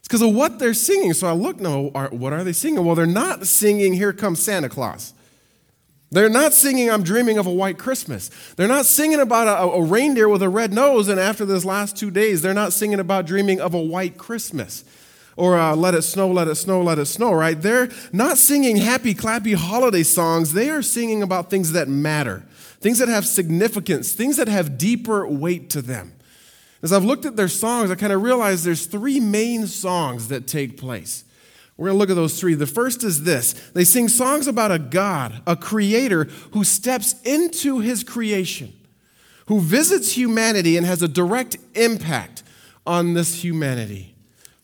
It's 0.00 0.08
because 0.08 0.22
of 0.22 0.34
what 0.34 0.58
they're 0.58 0.74
singing. 0.74 1.12
So 1.12 1.28
I 1.28 1.32
look, 1.32 1.60
no, 1.60 1.90
what 2.10 2.32
are 2.32 2.42
they 2.42 2.52
singing? 2.52 2.84
Well, 2.84 2.96
they're 2.96 3.06
not 3.06 3.46
singing 3.46 3.94
Here 3.94 4.12
Comes 4.12 4.42
Santa 4.42 4.68
Claus. 4.68 5.14
They're 6.12 6.28
not 6.28 6.52
singing 6.52 6.90
I'm 6.90 7.04
Dreaming 7.04 7.38
of 7.38 7.46
a 7.46 7.52
White 7.52 7.78
Christmas. 7.78 8.30
They're 8.56 8.66
not 8.66 8.86
singing 8.86 9.20
about 9.20 9.46
a, 9.46 9.74
a 9.74 9.82
reindeer 9.82 10.28
with 10.28 10.42
a 10.42 10.48
red 10.48 10.72
nose, 10.72 11.06
and 11.06 11.20
after 11.20 11.44
this 11.44 11.64
last 11.64 11.96
two 11.96 12.10
days, 12.10 12.42
they're 12.42 12.52
not 12.52 12.72
singing 12.72 12.98
about 12.98 13.26
dreaming 13.26 13.60
of 13.60 13.74
a 13.74 13.80
white 13.80 14.18
Christmas 14.18 14.82
or 15.40 15.58
uh, 15.58 15.74
Let 15.74 15.94
It 15.94 16.02
Snow, 16.02 16.28
Let 16.28 16.48
It 16.48 16.56
Snow, 16.56 16.82
Let 16.82 16.98
It 16.98 17.06
Snow, 17.06 17.32
right? 17.32 17.58
They're 17.58 17.88
not 18.12 18.36
singing 18.36 18.76
happy, 18.76 19.14
clappy 19.14 19.54
holiday 19.54 20.02
songs. 20.02 20.52
They 20.52 20.68
are 20.68 20.82
singing 20.82 21.22
about 21.22 21.48
things 21.48 21.72
that 21.72 21.88
matter, 21.88 22.44
things 22.80 22.98
that 22.98 23.08
have 23.08 23.26
significance, 23.26 24.12
things 24.12 24.36
that 24.36 24.48
have 24.48 24.76
deeper 24.76 25.26
weight 25.26 25.70
to 25.70 25.80
them. 25.80 26.12
As 26.82 26.92
I've 26.92 27.04
looked 27.04 27.24
at 27.24 27.36
their 27.36 27.48
songs, 27.48 27.90
I 27.90 27.94
kind 27.94 28.12
of 28.12 28.22
realized 28.22 28.66
there's 28.66 28.84
three 28.84 29.18
main 29.18 29.66
songs 29.66 30.28
that 30.28 30.46
take 30.46 30.76
place. 30.76 31.24
We're 31.78 31.86
going 31.86 31.94
to 31.94 31.98
look 32.00 32.10
at 32.10 32.16
those 32.16 32.38
three. 32.38 32.52
The 32.52 32.66
first 32.66 33.02
is 33.02 33.24
this 33.24 33.54
they 33.72 33.84
sing 33.84 34.08
songs 34.08 34.46
about 34.46 34.70
a 34.70 34.78
God, 34.78 35.40
a 35.46 35.56
creator 35.56 36.24
who 36.52 36.64
steps 36.64 37.14
into 37.22 37.78
his 37.78 38.04
creation, 38.04 38.74
who 39.46 39.58
visits 39.62 40.12
humanity 40.12 40.76
and 40.76 40.84
has 40.84 41.00
a 41.00 41.08
direct 41.08 41.56
impact 41.74 42.42
on 42.86 43.14
this 43.14 43.42
humanity. 43.42 44.09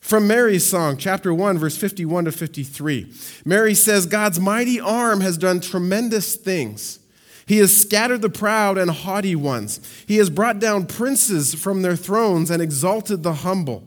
From 0.07 0.25
Mary's 0.25 0.65
song, 0.65 0.95
chapter 0.95 1.33
1, 1.33 1.57
verse 1.57 1.75
51 1.75 2.23
to 2.23 2.31
53, 2.31 3.11
Mary 3.43 3.73
says, 3.73 4.05
God's 4.05 4.39
mighty 4.39 4.79
arm 4.79 5.19
has 5.19 5.37
done 5.37 5.59
tremendous 5.59 6.37
things. 6.37 6.99
He 7.45 7.57
has 7.57 7.75
scattered 7.75 8.21
the 8.21 8.29
proud 8.29 8.77
and 8.77 8.89
haughty 8.89 9.35
ones. 9.35 9.81
He 10.07 10.15
has 10.15 10.29
brought 10.29 10.59
down 10.59 10.85
princes 10.85 11.55
from 11.55 11.81
their 11.81 11.97
thrones 11.97 12.49
and 12.49 12.61
exalted 12.61 13.23
the 13.23 13.33
humble. 13.33 13.83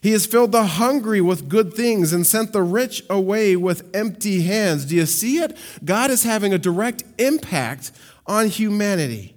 He 0.00 0.12
has 0.12 0.24
filled 0.24 0.52
the 0.52 0.64
hungry 0.64 1.20
with 1.20 1.50
good 1.50 1.74
things 1.74 2.14
and 2.14 2.26
sent 2.26 2.54
the 2.54 2.62
rich 2.62 3.02
away 3.10 3.54
with 3.54 3.94
empty 3.94 4.44
hands. 4.44 4.86
Do 4.86 4.94
you 4.96 5.04
see 5.04 5.36
it? 5.40 5.54
God 5.84 6.10
is 6.10 6.22
having 6.22 6.54
a 6.54 6.58
direct 6.58 7.04
impact 7.18 7.92
on 8.26 8.46
humanity. 8.46 9.34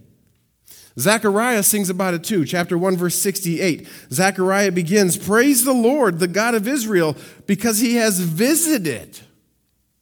Zechariah 1.00 1.64
sings 1.64 1.90
about 1.90 2.14
it 2.14 2.24
too, 2.24 2.46
chapter 2.46 2.78
1, 2.78 2.98
verse 2.98 3.16
68. 3.16 3.88
Zechariah 4.12 4.72
begins 4.72 5.18
Praise 5.18 5.64
the 5.64 5.74
Lord, 5.74 6.20
the 6.20 6.28
God 6.28 6.54
of 6.54 6.68
Israel, 6.68 7.16
because 7.48 7.80
he 7.80 7.96
has 7.96 8.20
visited. 8.20 9.20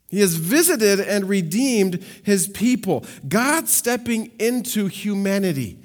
He 0.09 0.21
has 0.21 0.35
visited 0.35 0.99
and 0.99 1.29
redeemed 1.29 2.03
his 2.23 2.47
people. 2.47 3.05
God 3.27 3.67
stepping 3.67 4.31
into 4.39 4.87
humanity. 4.87 5.77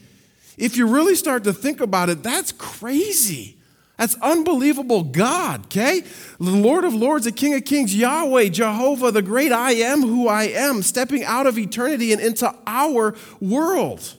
If 0.57 0.77
you 0.77 0.87
really 0.87 1.15
start 1.15 1.45
to 1.45 1.53
think 1.53 1.81
about 1.81 2.09
it, 2.09 2.23
that's 2.23 2.53
crazy. 2.53 3.59
That's 3.99 4.17
unbelievable 4.23 5.05
God, 5.05 5.67
okay? 5.67 6.01
The 6.41 6.51
Lord 6.51 6.85
of 6.85 6.95
Lords, 6.95 7.27
the 7.27 7.33
King 7.33 7.55
of 7.55 7.65
Kings, 7.65 7.95
Yahweh, 7.95 8.49
Jehovah, 8.49 9.13
the 9.13 9.23
great 9.23 9.53
I 9.53 9.73
am 9.73 10.03
who 10.03 10.27
I 10.27 10.45
am, 10.45 10.83
stepping 10.83 11.23
out 11.23 11.47
of 11.47 11.59
eternity 11.59 12.13
and 12.13 12.21
into 12.21 12.53
our 12.67 13.15
world. 13.41 14.17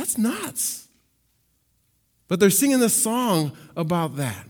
That's 0.00 0.16
nuts. 0.16 0.88
But 2.26 2.40
they're 2.40 2.48
singing 2.48 2.80
this 2.80 2.94
song 2.94 3.52
about 3.76 4.16
that. 4.16 4.46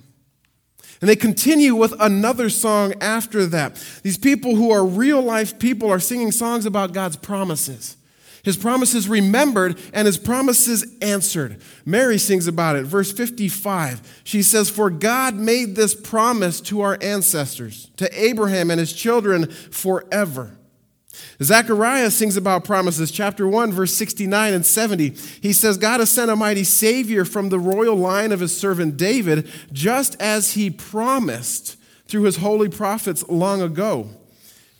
And 1.00 1.10
they 1.10 1.16
continue 1.16 1.74
with 1.74 1.92
another 1.98 2.48
song 2.48 2.94
after 3.00 3.46
that. 3.46 3.84
These 4.04 4.16
people 4.16 4.54
who 4.54 4.70
are 4.70 4.86
real 4.86 5.20
life 5.20 5.58
people 5.58 5.90
are 5.90 5.98
singing 5.98 6.30
songs 6.30 6.66
about 6.66 6.92
God's 6.92 7.16
promises. 7.16 7.96
His 8.44 8.56
promises 8.56 9.08
remembered 9.08 9.76
and 9.92 10.06
his 10.06 10.18
promises 10.18 10.86
answered. 11.02 11.60
Mary 11.84 12.18
sings 12.18 12.46
about 12.46 12.76
it. 12.76 12.84
Verse 12.84 13.10
55, 13.10 14.22
she 14.22 14.44
says, 14.44 14.70
For 14.70 14.88
God 14.88 15.34
made 15.34 15.74
this 15.74 15.96
promise 15.96 16.60
to 16.60 16.82
our 16.82 16.96
ancestors, 17.02 17.90
to 17.96 18.08
Abraham 18.24 18.70
and 18.70 18.78
his 18.78 18.92
children 18.92 19.50
forever. 19.50 20.59
Zechariah 21.42 22.10
sings 22.10 22.36
about 22.36 22.64
promises, 22.64 23.10
chapter 23.10 23.48
1, 23.48 23.72
verse 23.72 23.94
69 23.94 24.54
and 24.54 24.66
70. 24.66 25.10
He 25.40 25.52
says, 25.52 25.78
God 25.78 26.00
has 26.00 26.10
sent 26.10 26.30
a 26.30 26.36
mighty 26.36 26.64
Savior 26.64 27.24
from 27.24 27.48
the 27.48 27.58
royal 27.58 27.96
line 27.96 28.32
of 28.32 28.40
his 28.40 28.56
servant 28.56 28.96
David, 28.96 29.50
just 29.72 30.20
as 30.20 30.52
he 30.52 30.70
promised 30.70 31.76
through 32.06 32.22
his 32.22 32.36
holy 32.36 32.68
prophets 32.68 33.26
long 33.28 33.62
ago. 33.62 34.10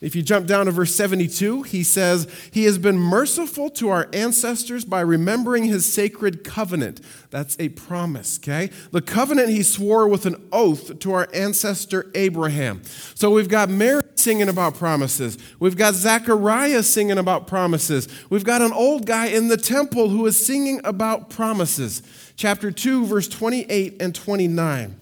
If 0.01 0.15
you 0.15 0.23
jump 0.23 0.47
down 0.47 0.65
to 0.65 0.71
verse 0.71 0.95
72, 0.95 1.61
he 1.61 1.83
says, 1.83 2.27
He 2.49 2.63
has 2.63 2.79
been 2.79 2.97
merciful 2.97 3.69
to 3.71 3.89
our 3.89 4.09
ancestors 4.11 4.83
by 4.83 5.01
remembering 5.01 5.65
his 5.65 5.91
sacred 5.91 6.43
covenant. 6.43 7.01
That's 7.29 7.55
a 7.59 7.69
promise, 7.69 8.39
okay? 8.39 8.71
The 8.89 9.03
covenant 9.03 9.49
he 9.49 9.61
swore 9.61 10.07
with 10.07 10.25
an 10.25 10.47
oath 10.51 10.97
to 10.97 11.13
our 11.13 11.27
ancestor 11.35 12.09
Abraham. 12.15 12.81
So 13.13 13.29
we've 13.29 13.47
got 13.47 13.69
Mary 13.69 14.01
singing 14.15 14.49
about 14.49 14.73
promises. 14.73 15.37
We've 15.59 15.77
got 15.77 15.93
Zechariah 15.93 16.81
singing 16.81 17.19
about 17.19 17.45
promises. 17.45 18.07
We've 18.31 18.43
got 18.43 18.63
an 18.63 18.73
old 18.73 19.05
guy 19.05 19.27
in 19.27 19.49
the 19.49 19.57
temple 19.57 20.09
who 20.09 20.25
is 20.25 20.43
singing 20.43 20.81
about 20.83 21.29
promises. 21.29 22.01
Chapter 22.35 22.71
2, 22.71 23.05
verse 23.05 23.27
28 23.27 24.01
and 24.01 24.15
29 24.15 24.95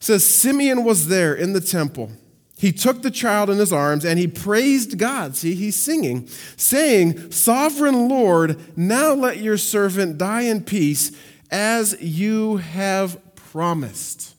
says, 0.00 0.24
Simeon 0.24 0.82
was 0.82 1.08
there 1.08 1.34
in 1.34 1.52
the 1.52 1.60
temple 1.60 2.10
he 2.58 2.72
took 2.72 3.02
the 3.02 3.10
child 3.10 3.50
in 3.50 3.58
his 3.58 3.72
arms 3.72 4.04
and 4.04 4.18
he 4.18 4.26
praised 4.26 4.98
God. 4.98 5.36
See, 5.36 5.54
he's 5.54 5.76
singing, 5.76 6.26
saying, 6.56 7.30
Sovereign 7.30 8.08
Lord, 8.08 8.58
now 8.76 9.12
let 9.12 9.38
your 9.38 9.58
servant 9.58 10.16
die 10.16 10.42
in 10.42 10.64
peace 10.64 11.12
as 11.50 12.00
you 12.00 12.56
have 12.56 13.20
promised. 13.34 14.34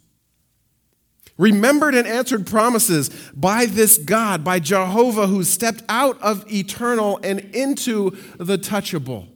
Remembered 1.38 1.94
and 1.94 2.08
answered 2.08 2.48
promises 2.48 3.10
by 3.36 3.68
this 3.68 4.00
God, 4.00 4.44
by 4.44 4.60
Jehovah, 4.60 5.28
who 5.28 5.44
stepped 5.44 5.84
out 5.88 6.20
of 6.20 6.52
eternal 6.52 7.20
and 7.22 7.40
into 7.54 8.18
the 8.40 8.58
touchable. 8.58 9.28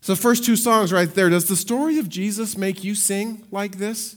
So, 0.00 0.16
first 0.16 0.44
two 0.44 0.56
songs 0.56 0.92
right 0.92 1.14
there. 1.14 1.28
Does 1.28 1.48
the 1.48 1.56
story 1.56 1.98
of 1.98 2.08
Jesus 2.08 2.56
make 2.56 2.82
you 2.82 2.94
sing 2.94 3.46
like 3.50 3.76
this? 3.76 4.16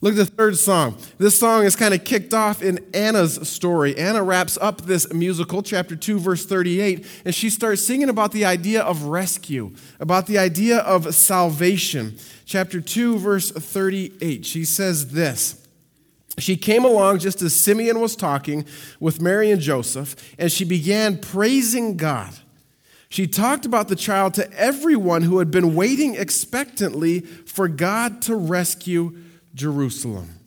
Look 0.00 0.12
at 0.12 0.16
the 0.16 0.26
third 0.26 0.58
song. 0.58 0.98
This 1.16 1.38
song 1.38 1.64
is 1.64 1.76
kind 1.76 1.94
of 1.94 2.04
kicked 2.04 2.34
off 2.34 2.62
in 2.62 2.84
Anna's 2.92 3.48
story. 3.48 3.96
Anna 3.96 4.22
wraps 4.22 4.58
up 4.60 4.82
this 4.82 5.10
musical, 5.12 5.62
chapter 5.62 5.96
2, 5.96 6.18
verse 6.18 6.44
38, 6.44 7.06
and 7.24 7.34
she 7.34 7.48
starts 7.48 7.80
singing 7.80 8.10
about 8.10 8.32
the 8.32 8.44
idea 8.44 8.82
of 8.82 9.04
rescue, 9.04 9.72
about 10.00 10.26
the 10.26 10.38
idea 10.38 10.78
of 10.78 11.14
salvation. 11.14 12.18
Chapter 12.44 12.80
2, 12.80 13.18
verse 13.18 13.50
38, 13.50 14.44
she 14.44 14.64
says 14.64 15.12
this. 15.12 15.66
She 16.38 16.56
came 16.56 16.84
along 16.84 17.20
just 17.20 17.40
as 17.42 17.54
Simeon 17.54 18.00
was 18.00 18.16
talking 18.16 18.66
with 19.00 19.22
Mary 19.22 19.50
and 19.50 19.60
Joseph, 19.60 20.16
and 20.38 20.50
she 20.50 20.64
began 20.64 21.16
praising 21.16 21.96
God. 21.96 22.34
She 23.08 23.28
talked 23.28 23.64
about 23.64 23.86
the 23.86 23.96
child 23.96 24.34
to 24.34 24.52
everyone 24.52 25.22
who 25.22 25.38
had 25.38 25.52
been 25.52 25.76
waiting 25.76 26.16
expectantly 26.16 27.20
for 27.20 27.68
God 27.68 28.20
to 28.22 28.34
rescue 28.34 29.16
Jerusalem. 29.54 30.40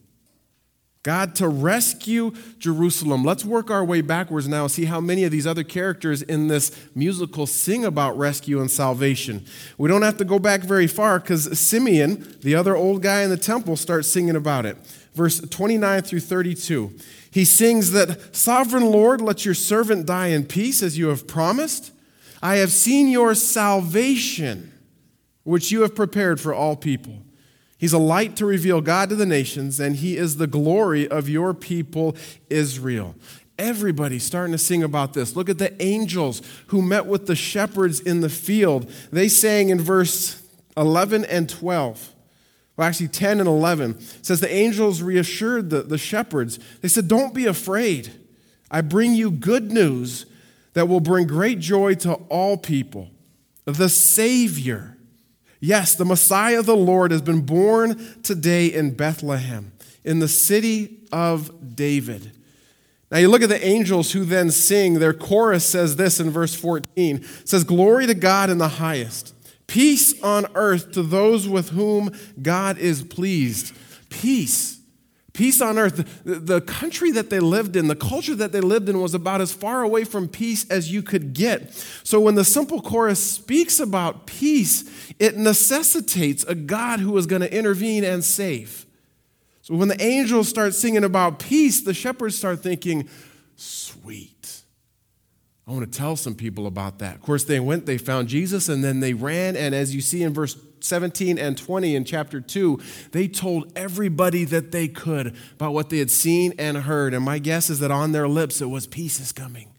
God 1.07 1.35
to 1.35 1.47
rescue 1.47 2.33
Jerusalem. 2.59 3.23
Let's 3.23 3.45
work 3.45 3.71
our 3.71 3.85
way 3.85 4.01
backwards 4.01 4.45
now, 4.45 4.63
and 4.63 4.71
see 4.71 4.83
how 4.83 4.99
many 4.99 5.23
of 5.23 5.31
these 5.31 5.47
other 5.47 5.63
characters 5.63 6.21
in 6.21 6.49
this 6.49 6.69
musical 6.95 7.47
sing 7.47 7.85
about 7.85 8.17
rescue 8.17 8.59
and 8.59 8.69
salvation. 8.69 9.45
We 9.77 9.87
don't 9.87 10.01
have 10.01 10.17
to 10.17 10.25
go 10.25 10.37
back 10.37 10.63
very 10.63 10.85
far 10.85 11.21
because 11.21 11.57
Simeon, 11.57 12.35
the 12.41 12.55
other 12.55 12.75
old 12.75 13.01
guy 13.01 13.21
in 13.21 13.29
the 13.29 13.37
temple, 13.37 13.77
starts 13.77 14.09
singing 14.09 14.35
about 14.35 14.65
it. 14.65 14.75
Verse 15.13 15.39
29 15.39 16.01
through 16.01 16.19
32. 16.19 16.93
He 17.31 17.45
sings 17.45 17.91
that, 17.91 18.35
Sovereign 18.35 18.91
Lord, 18.91 19.21
let 19.21 19.45
your 19.45 19.53
servant 19.53 20.05
die 20.05 20.27
in 20.27 20.43
peace 20.43 20.83
as 20.83 20.97
you 20.97 21.07
have 21.07 21.25
promised. 21.25 21.93
I 22.41 22.57
have 22.57 22.71
seen 22.73 23.07
your 23.07 23.33
salvation, 23.33 24.73
which 25.43 25.71
you 25.71 25.83
have 25.83 25.95
prepared 25.95 26.41
for 26.41 26.53
all 26.53 26.75
people 26.75 27.21
He's 27.77 27.93
a 27.93 27.99
light 27.99 28.35
to 28.37 28.45
reveal 28.45 28.81
God 28.81 29.09
to 29.09 29.15
the 29.15 29.25
nations, 29.25 29.79
and 29.79 29.95
He 29.95 30.17
is 30.17 30.37
the 30.37 30.47
glory 30.47 31.07
of 31.07 31.29
your 31.29 31.53
people, 31.53 32.15
Israel. 32.49 33.15
Everybody's 33.59 34.23
starting 34.23 34.51
to 34.51 34.57
sing 34.57 34.83
about 34.83 35.13
this. 35.13 35.35
Look 35.35 35.49
at 35.49 35.57
the 35.57 35.79
angels 35.81 36.41
who 36.67 36.81
met 36.81 37.05
with 37.05 37.27
the 37.27 37.35
shepherds 37.35 37.99
in 37.99 38.21
the 38.21 38.29
field. 38.29 38.91
They 39.11 39.27
sang 39.27 39.69
in 39.69 39.79
verse 39.79 40.41
11 40.75 41.25
and 41.25 41.49
12. 41.49 42.13
Well, 42.75 42.87
actually, 42.87 43.07
10 43.07 43.39
and 43.39 43.47
11 43.47 43.99
says 44.21 44.39
the 44.39 44.53
angels 44.53 45.01
reassured 45.01 45.71
the, 45.71 45.81
the 45.81 45.97
shepherds. 45.97 46.59
They 46.81 46.87
said, 46.87 47.07
Don't 47.07 47.33
be 47.33 47.45
afraid. 47.45 48.11
I 48.69 48.81
bring 48.81 49.13
you 49.13 49.31
good 49.31 49.71
news 49.71 50.25
that 50.73 50.87
will 50.87 50.99
bring 50.99 51.25
great 51.25 51.59
joy 51.59 51.95
to 51.95 52.13
all 52.29 52.57
people. 52.57 53.09
The 53.65 53.89
Savior 53.89 54.96
Yes, 55.59 55.95
the 55.95 56.05
Messiah, 56.05 56.61
the 56.61 56.75
Lord, 56.75 57.11
has 57.11 57.21
been 57.21 57.41
born 57.41 58.21
today 58.21 58.67
in 58.67 58.93
Bethlehem, 58.93 59.71
in 60.03 60.19
the 60.19 60.27
city 60.27 60.99
of 61.11 61.75
David. 61.75 62.31
Now 63.09 63.17
you 63.17 63.29
look 63.29 63.41
at 63.41 63.49
the 63.49 63.65
angels 63.65 64.11
who 64.11 64.25
then 64.25 64.51
sing, 64.51 64.95
their 64.95 65.13
chorus 65.13 65.65
says 65.65 65.95
this 65.95 66.19
in 66.19 66.29
verse 66.29 66.53
14. 66.53 67.17
It 67.17 67.47
says, 67.47 67.63
Glory 67.63 68.05
to 68.05 68.13
God 68.13 68.49
in 68.49 68.57
the 68.57 68.67
highest, 68.67 69.33
peace 69.65 70.21
on 70.21 70.45
earth 70.55 70.91
to 70.91 71.03
those 71.03 71.47
with 71.47 71.69
whom 71.69 72.11
God 72.41 72.77
is 72.77 73.03
pleased. 73.03 73.73
Peace 74.09 74.76
Peace 75.37 75.61
on 75.61 75.77
earth. 75.77 76.23
The 76.25 76.61
country 76.61 77.11
that 77.11 77.29
they 77.29 77.39
lived 77.39 77.75
in, 77.75 77.87
the 77.87 77.95
culture 77.95 78.33
that 78.33 78.51
they 78.51 78.59
lived 78.59 78.89
in, 78.89 78.99
was 78.99 79.13
about 79.13 79.39
as 79.39 79.53
far 79.53 79.83
away 79.83 80.03
from 80.03 80.27
peace 80.27 80.67
as 80.67 80.91
you 80.91 81.03
could 81.03 81.33
get. 81.33 81.71
So 82.03 82.19
when 82.19 82.33
the 82.33 82.43
simple 82.43 82.81
chorus 82.81 83.23
speaks 83.23 83.79
about 83.79 84.25
peace, 84.25 85.13
it 85.19 85.37
necessitates 85.37 86.43
a 86.45 86.55
God 86.55 87.01
who 87.01 87.15
is 87.19 87.27
going 87.27 87.43
to 87.43 87.55
intervene 87.55 88.03
and 88.03 88.23
save. 88.23 88.87
So 89.61 89.75
when 89.75 89.89
the 89.89 90.01
angels 90.01 90.49
start 90.49 90.73
singing 90.73 91.03
about 91.03 91.37
peace, 91.37 91.81
the 91.81 91.93
shepherds 91.93 92.35
start 92.35 92.63
thinking, 92.63 93.07
sweet. 93.55 94.63
I 95.67 95.71
want 95.71 95.91
to 95.91 95.95
tell 95.95 96.15
some 96.15 96.33
people 96.33 96.65
about 96.65 96.97
that. 96.97 97.13
Of 97.13 97.21
course, 97.21 97.43
they 97.43 97.59
went, 97.59 97.85
they 97.85 97.99
found 97.99 98.27
Jesus, 98.27 98.69
and 98.69 98.83
then 98.83 99.01
they 99.01 99.13
ran. 99.13 99.55
And 99.55 99.75
as 99.75 99.93
you 99.93 100.01
see 100.01 100.23
in 100.23 100.33
verse 100.33 100.57
17 100.79 101.37
and 101.37 101.57
20 101.57 101.95
in 101.95 102.03
chapter 102.05 102.41
2, 102.41 102.79
they 103.11 103.27
told 103.27 103.71
everybody 103.75 104.43
that 104.45 104.71
they 104.71 104.87
could 104.87 105.35
about 105.53 105.73
what 105.73 105.89
they 105.89 105.99
had 105.99 106.11
seen 106.11 106.53
and 106.57 106.77
heard. 106.77 107.13
And 107.13 107.23
my 107.23 107.39
guess 107.39 107.69
is 107.69 107.79
that 107.79 107.91
on 107.91 108.11
their 108.11 108.27
lips 108.27 108.61
it 108.61 108.69
was 108.69 108.87
peace 108.87 109.19
is 109.19 109.31
coming. 109.31 109.69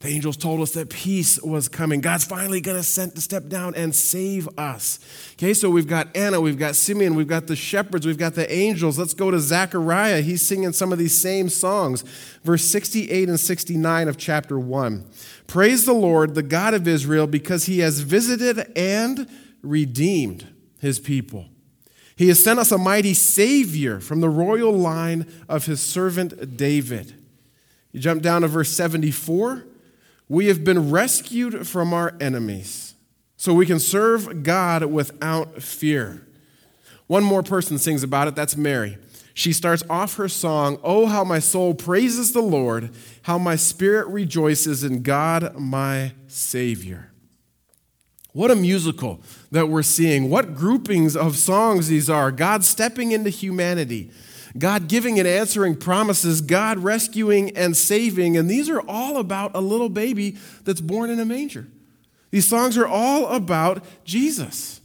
The 0.00 0.08
angels 0.08 0.38
told 0.38 0.62
us 0.62 0.72
that 0.72 0.88
peace 0.88 1.38
was 1.42 1.68
coming. 1.68 2.00
God's 2.00 2.24
finally 2.24 2.62
going 2.62 2.78
to 2.78 2.82
step 2.82 3.48
down 3.48 3.74
and 3.74 3.94
save 3.94 4.48
us. 4.58 4.98
Okay, 5.34 5.52
so 5.52 5.68
we've 5.68 5.86
got 5.86 6.08
Anna, 6.16 6.40
we've 6.40 6.58
got 6.58 6.74
Simeon, 6.74 7.14
we've 7.14 7.26
got 7.26 7.48
the 7.48 7.54
shepherds, 7.54 8.06
we've 8.06 8.16
got 8.16 8.34
the 8.34 8.50
angels. 8.50 8.98
Let's 8.98 9.12
go 9.12 9.30
to 9.30 9.38
Zechariah. 9.38 10.22
He's 10.22 10.40
singing 10.40 10.72
some 10.72 10.90
of 10.90 10.98
these 10.98 11.20
same 11.20 11.50
songs. 11.50 12.00
Verse 12.44 12.64
68 12.64 13.28
and 13.28 13.38
69 13.38 14.08
of 14.08 14.16
chapter 14.16 14.58
1. 14.58 15.04
Praise 15.46 15.84
the 15.84 15.92
Lord, 15.92 16.34
the 16.34 16.42
God 16.42 16.72
of 16.72 16.88
Israel, 16.88 17.26
because 17.26 17.66
he 17.66 17.80
has 17.80 18.00
visited 18.00 18.72
and 18.74 19.28
redeemed 19.62 20.46
his 20.78 20.98
people. 20.98 21.46
He 22.16 22.28
has 22.28 22.42
sent 22.42 22.58
us 22.58 22.70
a 22.70 22.78
mighty 22.78 23.14
Savior 23.14 24.00
from 24.00 24.20
the 24.20 24.28
royal 24.28 24.72
line 24.72 25.26
of 25.48 25.66
his 25.66 25.80
servant 25.80 26.56
David. 26.56 27.14
You 27.92 28.00
jump 28.00 28.22
down 28.22 28.42
to 28.42 28.48
verse 28.48 28.70
74. 28.70 29.64
We 30.28 30.46
have 30.46 30.62
been 30.62 30.90
rescued 30.90 31.66
from 31.66 31.92
our 31.92 32.14
enemies 32.20 32.94
so 33.36 33.54
we 33.54 33.66
can 33.66 33.80
serve 33.80 34.42
God 34.42 34.84
without 34.84 35.62
fear. 35.62 36.26
One 37.06 37.24
more 37.24 37.42
person 37.42 37.78
sings 37.78 38.02
about 38.02 38.28
it, 38.28 38.34
that's 38.34 38.56
Mary. 38.56 38.98
She 39.32 39.52
starts 39.52 39.82
off 39.88 40.16
her 40.16 40.28
song, 40.28 40.78
Oh, 40.82 41.06
how 41.06 41.24
my 41.24 41.38
soul 41.38 41.74
praises 41.74 42.32
the 42.32 42.42
Lord, 42.42 42.90
how 43.22 43.38
my 43.38 43.56
spirit 43.56 44.06
rejoices 44.08 44.84
in 44.84 45.02
God 45.02 45.56
my 45.56 46.12
Savior. 46.26 47.09
What 48.32 48.50
a 48.50 48.56
musical 48.56 49.20
that 49.50 49.68
we're 49.68 49.82
seeing. 49.82 50.30
What 50.30 50.54
groupings 50.54 51.16
of 51.16 51.36
songs 51.36 51.88
these 51.88 52.08
are. 52.08 52.30
God 52.30 52.64
stepping 52.64 53.12
into 53.12 53.30
humanity 53.30 54.10
God 54.58 54.88
giving 54.88 55.18
and 55.18 55.28
answering 55.28 55.76
promises, 55.76 56.40
God 56.40 56.78
rescuing 56.78 57.56
and 57.56 57.76
saving. 57.76 58.36
And 58.36 58.50
these 58.50 58.68
are 58.68 58.80
all 58.80 59.18
about 59.18 59.52
a 59.54 59.60
little 59.60 59.88
baby 59.88 60.36
that's 60.64 60.80
born 60.80 61.10
in 61.10 61.20
a 61.20 61.24
manger. 61.24 61.68
These 62.30 62.48
songs 62.48 62.76
are 62.76 62.86
all 62.86 63.26
about 63.26 63.84
Jesus. 64.04 64.80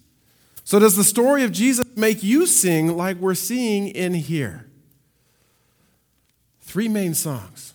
So, 0.64 0.80
does 0.80 0.96
the 0.96 1.04
story 1.04 1.44
of 1.44 1.52
Jesus 1.52 1.86
make 1.96 2.24
you 2.24 2.48
sing 2.48 2.96
like 2.98 3.18
we're 3.18 3.36
seeing 3.36 3.88
in 3.88 4.16
here? 4.16 4.68
Three 6.62 6.88
main 6.88 7.14
songs. 7.14 7.74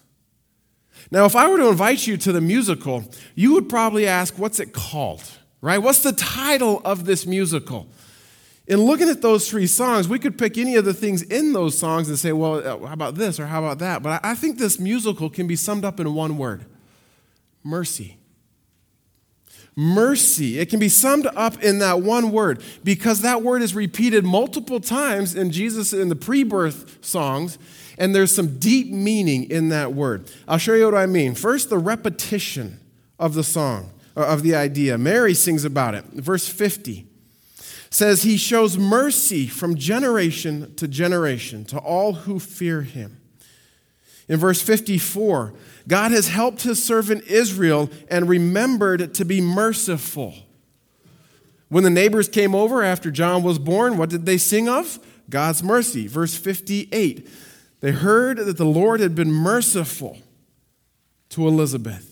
Now, 1.13 1.25
if 1.25 1.37
I 1.37 1.49
were 1.49 1.59
to 1.59 1.69
invite 1.69 2.07
you 2.07 2.17
to 2.19 2.33
the 2.33 2.41
musical, 2.41 3.05
you 3.35 3.55
would 3.55 3.69
probably 3.69 4.07
ask, 4.07 4.39
what's 4.39 4.61
it 4.61 4.73
called? 4.73 5.23
Right? 5.61 5.79
What's 5.79 6.03
the 6.03 6.13
title 6.13 6.81
of 6.85 7.05
this 7.05 7.27
musical? 7.27 7.89
in 8.71 8.81
looking 8.81 9.09
at 9.09 9.21
those 9.21 9.51
three 9.51 9.67
songs, 9.67 10.07
we 10.07 10.17
could 10.17 10.39
pick 10.39 10.57
any 10.57 10.77
of 10.77 10.85
the 10.85 10.95
things 10.95 11.23
in 11.23 11.53
those 11.53 11.77
songs 11.77 12.09
and 12.09 12.17
say, 12.17 12.31
well, 12.31 12.55
uh, 12.65 12.87
how 12.87 12.93
about 12.93 13.17
this 13.17 13.41
or 13.41 13.47
how 13.47 13.59
about 13.59 13.81
that? 13.81 14.01
But 14.01 14.25
I 14.25 14.37
think 14.37 14.59
this 14.59 14.79
musical 14.79 15.29
can 15.29 15.49
be 15.49 15.57
summed 15.57 15.85
up 15.85 15.99
in 15.99 16.15
one 16.15 16.39
word 16.39 16.65
mercy. 17.65 18.17
Mercy. 19.75 20.61
It 20.61 20.71
can 20.71 20.79
be 20.79 20.89
summed 20.89 21.27
up 21.35 21.61
in 21.65 21.81
that 21.81 22.01
one 22.01 22.31
word 22.31 22.63
because 22.85 23.23
that 23.23 23.43
word 23.43 23.61
is 23.61 23.75
repeated 23.75 24.25
multiple 24.25 24.79
times 24.79 25.35
in 25.35 25.51
Jesus 25.51 25.93
in 25.93 26.09
the 26.09 26.17
pre 26.17 26.45
birth 26.45 27.05
songs, 27.05 27.59
and 27.99 28.15
there's 28.15 28.33
some 28.33 28.61
deep 28.61 28.93
meaning 28.93 29.51
in 29.51 29.69
that 29.71 29.95
word. 29.95 30.31
I'll 30.47 30.59
show 30.59 30.75
you 30.75 30.85
what 30.85 30.95
I 30.95 31.07
mean. 31.07 31.35
First, 31.35 31.71
the 31.71 31.79
repetition 31.79 32.79
of 33.19 33.35
the 33.35 33.43
song, 33.43 33.91
of 34.17 34.43
the 34.43 34.55
idea. 34.55 34.99
Mary 34.99 35.35
sings 35.35 35.65
about 35.65 35.95
it. 35.95 36.05
Verse 36.07 36.49
50 36.49 37.07
says 37.91 38.23
he 38.23 38.37
shows 38.37 38.79
mercy 38.79 39.47
from 39.47 39.75
generation 39.75 40.75
to 40.77 40.87
generation 40.87 41.65
to 41.65 41.79
all 41.79 42.13
who 42.13 42.39
fear 42.39 42.83
him. 42.83 43.21
In 44.29 44.39
verse 44.39 44.63
54, 44.63 45.53
God 45.89 46.13
has 46.13 46.29
helped 46.29 46.63
his 46.63 46.83
servant 46.83 47.25
Israel 47.25 47.91
and 48.09 48.29
remembered 48.29 49.13
to 49.15 49.25
be 49.25 49.41
merciful. 49.41 50.35
When 51.69 51.83
the 51.83 51.91
neighbors 51.91 52.29
came 52.29 52.55
over 52.55 52.83
after 52.83 53.11
John 53.11 53.43
was 53.43 53.59
born, 53.59 53.97
what 53.97 54.09
did 54.09 54.27
they 54.27 54.39
sing 54.39 54.69
of? 54.69 55.01
God's 55.29 55.63
mercy. 55.63 56.07
Verse 56.07 56.37
58, 56.37 57.29
they 57.81 57.93
heard 57.93 58.39
that 58.39 58.57
the 58.57 58.65
Lord 58.65 59.01
had 59.01 59.15
been 59.15 59.33
merciful 59.33 60.19
to 61.31 61.47
Elizabeth. 61.47 62.10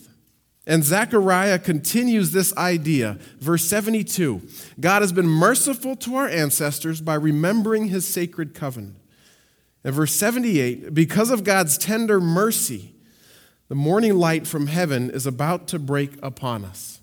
And 0.68 0.84
Zechariah 0.84 1.58
continues 1.58 2.32
this 2.32 2.54
idea. 2.58 3.18
Verse 3.40 3.64
72 3.64 4.42
God 4.78 5.00
has 5.00 5.12
been 5.12 5.26
merciful 5.26 5.96
to 5.96 6.14
our 6.16 6.28
ancestors 6.28 7.00
by 7.00 7.14
remembering 7.14 7.88
his 7.88 8.06
sacred 8.06 8.54
covenant. 8.54 8.96
And 9.82 9.94
verse 9.94 10.14
78 10.14 10.92
because 10.92 11.30
of 11.30 11.42
God's 11.42 11.78
tender 11.78 12.20
mercy, 12.20 12.94
the 13.68 13.74
morning 13.74 14.18
light 14.18 14.46
from 14.46 14.66
heaven 14.66 15.10
is 15.10 15.26
about 15.26 15.68
to 15.68 15.78
break 15.78 16.12
upon 16.22 16.66
us. 16.66 17.00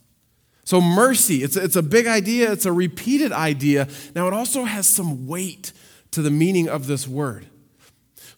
So, 0.64 0.80
mercy, 0.80 1.44
it's 1.44 1.56
a, 1.56 1.64
it's 1.64 1.76
a 1.76 1.84
big 1.84 2.08
idea, 2.08 2.52
it's 2.52 2.66
a 2.66 2.72
repeated 2.72 3.32
idea. 3.32 3.88
Now, 4.16 4.28
it 4.28 4.34
also 4.34 4.64
has 4.64 4.88
some 4.88 5.28
weight 5.28 5.74
to 6.12 6.22
the 6.22 6.32
meaning 6.32 6.70
of 6.70 6.88
this 6.88 7.08
word. 7.08 7.48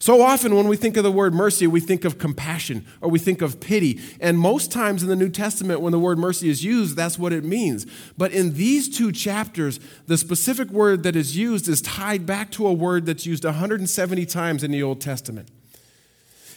So 0.00 0.22
often, 0.22 0.54
when 0.54 0.68
we 0.68 0.76
think 0.76 0.96
of 0.96 1.02
the 1.02 1.10
word 1.10 1.34
mercy, 1.34 1.66
we 1.66 1.80
think 1.80 2.04
of 2.04 2.18
compassion 2.18 2.86
or 3.00 3.10
we 3.10 3.18
think 3.18 3.42
of 3.42 3.60
pity. 3.60 4.00
And 4.20 4.38
most 4.38 4.70
times 4.70 5.02
in 5.02 5.08
the 5.08 5.16
New 5.16 5.28
Testament, 5.28 5.80
when 5.80 5.90
the 5.90 5.98
word 5.98 6.18
mercy 6.18 6.48
is 6.48 6.64
used, 6.64 6.96
that's 6.96 7.18
what 7.18 7.32
it 7.32 7.42
means. 7.42 7.84
But 8.16 8.30
in 8.30 8.54
these 8.54 8.88
two 8.88 9.10
chapters, 9.10 9.80
the 10.06 10.16
specific 10.16 10.70
word 10.70 11.02
that 11.02 11.16
is 11.16 11.36
used 11.36 11.68
is 11.68 11.82
tied 11.82 12.26
back 12.26 12.52
to 12.52 12.68
a 12.68 12.72
word 12.72 13.06
that's 13.06 13.26
used 13.26 13.44
170 13.44 14.24
times 14.26 14.62
in 14.62 14.70
the 14.70 14.82
Old 14.82 15.00
Testament. 15.00 15.48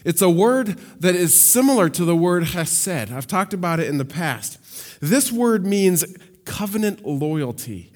It's 0.05 0.21
a 0.21 0.29
word 0.29 0.79
that 0.99 1.15
is 1.15 1.39
similar 1.39 1.89
to 1.89 2.05
the 2.05 2.15
word 2.15 2.43
hesed. 2.43 3.11
I've 3.11 3.27
talked 3.27 3.53
about 3.53 3.79
it 3.79 3.87
in 3.87 3.97
the 3.97 4.05
past. 4.05 4.59
This 4.99 5.31
word 5.31 5.65
means 5.65 6.05
covenant 6.45 7.05
loyalty. 7.05 7.90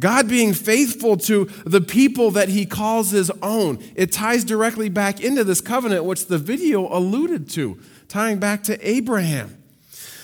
God 0.00 0.28
being 0.28 0.54
faithful 0.54 1.16
to 1.18 1.44
the 1.64 1.80
people 1.80 2.30
that 2.32 2.48
he 2.48 2.66
calls 2.66 3.10
his 3.10 3.30
own. 3.42 3.78
It 3.94 4.12
ties 4.12 4.44
directly 4.44 4.88
back 4.88 5.20
into 5.20 5.44
this 5.44 5.60
covenant, 5.60 6.04
which 6.04 6.26
the 6.26 6.38
video 6.38 6.88
alluded 6.92 7.48
to, 7.50 7.78
tying 8.08 8.38
back 8.38 8.64
to 8.64 8.88
Abraham. 8.88 9.62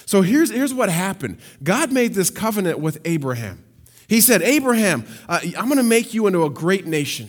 So 0.06 0.22
here's, 0.22 0.50
here's 0.50 0.74
what 0.74 0.88
happened 0.88 1.38
God 1.62 1.92
made 1.92 2.14
this 2.14 2.30
covenant 2.30 2.80
with 2.80 3.00
Abraham. 3.04 3.64
He 4.08 4.20
said, 4.20 4.42
Abraham, 4.42 5.06
uh, 5.28 5.38
I'm 5.56 5.66
going 5.66 5.76
to 5.76 5.84
make 5.84 6.12
you 6.12 6.26
into 6.26 6.44
a 6.44 6.50
great 6.50 6.84
nation. 6.84 7.28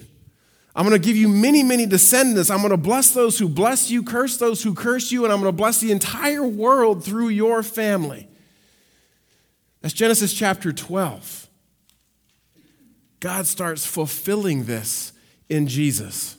I'm 0.75 0.88
going 0.88 0.99
to 0.99 1.06
give 1.06 1.17
you 1.17 1.27
many, 1.27 1.62
many 1.62 1.86
descendants. 1.86 2.49
I'm 2.49 2.60
going 2.60 2.71
to 2.71 2.77
bless 2.77 3.12
those 3.12 3.38
who 3.38 3.49
bless 3.49 3.91
you, 3.91 4.01
curse 4.01 4.38
those 4.38 4.63
who 4.63 4.73
curse 4.73 5.12
you, 5.12 5.25
and 5.25 5.34
I'm 5.34 5.41
going 5.41 5.51
to 5.51 5.56
bless 5.56 5.80
the 5.80 5.91
entire 5.91 6.43
world 6.43 7.04
through 7.04 7.30
your 7.30 7.62
family. 7.62 8.27
That's 9.82 9.93
Genesis 9.93 10.34
chapter 10.34 10.71
12. 10.71 11.40
God 13.21 13.45
starts 13.47 13.86
fulfilling 13.86 14.65
this 14.65 15.13
in 15.47 15.67
Jesus. 15.67 16.38